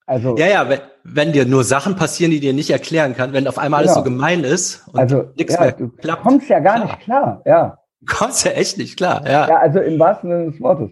also. 0.06 0.36
Ja, 0.38 0.48
ja, 0.48 0.70
wenn, 0.70 0.80
wenn 1.04 1.32
dir 1.32 1.46
nur 1.46 1.64
Sachen 1.64 1.96
passieren, 1.96 2.32
die 2.32 2.40
dir 2.40 2.54
nicht 2.54 2.70
erklären 2.70 3.16
kann, 3.16 3.34
wenn 3.34 3.48
auf 3.48 3.58
einmal 3.58 3.82
genau. 3.82 3.94
alles 3.94 4.04
so 4.04 4.10
gemein 4.10 4.44
ist 4.44 4.88
und 4.90 5.00
also, 5.00 5.24
nichts 5.36 5.54
ja, 5.56 5.62
mehr 5.62 5.72
du 5.72 5.90
klappt. 5.90 6.24
kommst 6.24 6.50
ja 6.50 6.60
gar 6.60 6.76
klar. 6.76 6.86
nicht 6.86 7.00
klar, 7.00 7.42
ja. 7.46 7.78
Du 8.02 8.14
kommst 8.14 8.46
ja 8.46 8.52
echt 8.52 8.78
nicht 8.78 8.98
klar, 8.98 9.24
ja. 9.26 9.48
Ja, 9.48 9.58
also 9.58 9.80
im 9.80 10.00
wahrsten 10.00 10.30
Sinne 10.30 10.52
des 10.52 10.62
Wortes. 10.62 10.90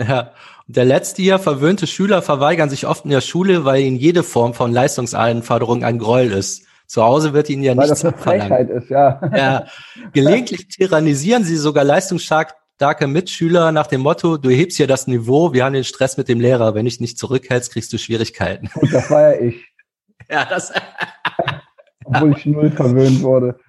Ja. 0.00 0.32
Und 0.66 0.76
der 0.76 0.84
letzte 0.84 1.22
hier, 1.22 1.38
verwöhnte 1.38 1.86
Schüler 1.86 2.22
verweigern 2.22 2.68
sich 2.68 2.86
oft 2.86 3.04
in 3.04 3.10
der 3.10 3.20
Schule, 3.20 3.64
weil 3.64 3.82
ihnen 3.82 3.96
jede 3.96 4.22
Form 4.22 4.52
von 4.52 4.72
Leistungsanforderung 4.72 5.84
ein 5.84 5.98
Gräuel 5.98 6.32
ist. 6.32 6.65
Zu 6.86 7.02
Hause 7.02 7.32
wird 7.32 7.50
ihnen 7.50 7.62
ja 7.62 7.76
Weil 7.76 7.88
nichts 7.88 8.06
Frechheit 8.18 8.70
ist, 8.70 8.90
ja. 8.90 9.20
ja. 9.34 9.66
Gelegentlich 10.12 10.68
tyrannisieren 10.68 11.44
sie 11.44 11.56
sogar 11.56 11.84
leistungsstarke 11.84 13.06
Mitschüler 13.06 13.72
nach 13.72 13.88
dem 13.88 14.02
Motto, 14.02 14.36
du 14.36 14.50
hebst 14.50 14.76
hier 14.76 14.86
das 14.86 15.06
Niveau, 15.06 15.52
wir 15.52 15.64
haben 15.64 15.72
den 15.72 15.84
Stress 15.84 16.16
mit 16.16 16.28
dem 16.28 16.40
Lehrer, 16.40 16.74
wenn 16.74 16.86
ich 16.86 17.00
nicht 17.00 17.18
zurückhältst, 17.18 17.72
kriegst 17.72 17.92
du 17.92 17.98
Schwierigkeiten. 17.98 18.70
Und 18.74 18.92
das 18.92 19.10
war 19.10 19.34
ja 19.34 19.40
ich. 19.40 19.64
Ja, 20.28 20.44
das. 20.44 20.72
Obwohl 22.04 22.32
ich 22.36 22.46
null 22.46 22.72
verwöhnt 22.72 23.22
wurde. 23.22 23.60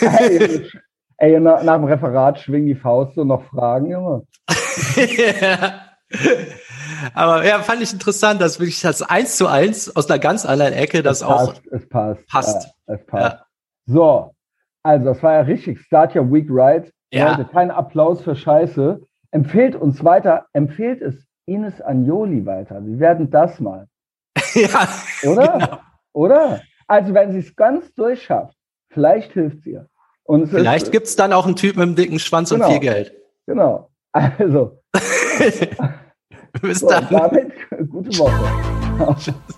Ey, 0.00 0.68
ey 1.16 1.40
nach, 1.40 1.62
nach, 1.62 1.76
dem 1.76 1.84
Referat 1.84 2.40
schwingen 2.40 2.66
die 2.66 2.74
Faust 2.74 3.16
und 3.16 3.28
noch 3.28 3.44
Fragen, 3.44 3.90
Junge. 3.90 4.26
ja. 5.40 5.80
Aber 7.14 7.46
ja, 7.46 7.60
fand 7.60 7.82
ich 7.82 7.92
interessant, 7.92 8.40
dass 8.40 8.58
wirklich 8.58 8.80
das 8.80 9.02
eins 9.02 9.36
zu 9.36 9.46
eins 9.46 9.94
aus 9.94 10.10
einer 10.10 10.18
ganz 10.18 10.44
anderen 10.44 10.72
Ecke 10.72 11.02
das 11.02 11.22
es 11.22 11.26
passt, 11.26 11.62
es 11.70 11.88
passt. 11.88 12.26
passt. 12.28 12.66
Ja, 12.86 12.94
es 12.94 13.06
passt. 13.06 13.36
Ja. 13.36 13.46
So, 13.86 14.34
also 14.82 15.04
das 15.04 15.22
war 15.22 15.34
ja 15.34 15.40
richtig. 15.40 15.80
Start 15.80 16.16
your 16.16 16.30
week 16.32 16.46
right. 16.50 16.92
Ja. 17.12 17.32
Leute, 17.32 17.48
kein 17.50 17.70
Applaus 17.70 18.22
für 18.22 18.34
Scheiße. 18.34 19.00
Empfehlt 19.30 19.76
uns 19.76 20.04
weiter, 20.04 20.46
empfehlt 20.52 21.00
es 21.00 21.26
Ines 21.46 21.80
Anjoli 21.80 22.44
weiter. 22.46 22.84
Wir 22.84 22.98
werden 22.98 23.30
das 23.30 23.60
mal. 23.60 23.86
ja. 24.54 24.88
Oder? 25.24 25.52
Genau. 25.52 25.78
Oder? 26.12 26.60
Also 26.86 27.14
wenn 27.14 27.32
sie 27.32 27.38
es 27.38 27.56
ganz 27.56 27.94
durchschafft, 27.94 28.54
vielleicht 28.90 29.32
hilft 29.32 29.62
sie 29.62 29.72
ihr. 29.72 29.88
Und 30.24 30.48
vielleicht 30.48 30.92
gibt 30.92 31.06
es 31.06 31.16
dann 31.16 31.32
auch 31.32 31.46
einen 31.46 31.56
Typen 31.56 31.80
mit 31.80 31.86
einem 31.88 31.96
dicken 31.96 32.18
Schwanz 32.18 32.50
genau, 32.50 32.66
und 32.66 32.72
viel 32.72 32.80
Geld. 32.80 33.12
Genau. 33.46 33.90
Also. 34.12 34.78
Bis 36.60 36.80
so, 36.80 36.88
dann. 36.88 37.08
Damit 37.10 37.52
gute 37.90 38.18
Woche. 38.18 39.52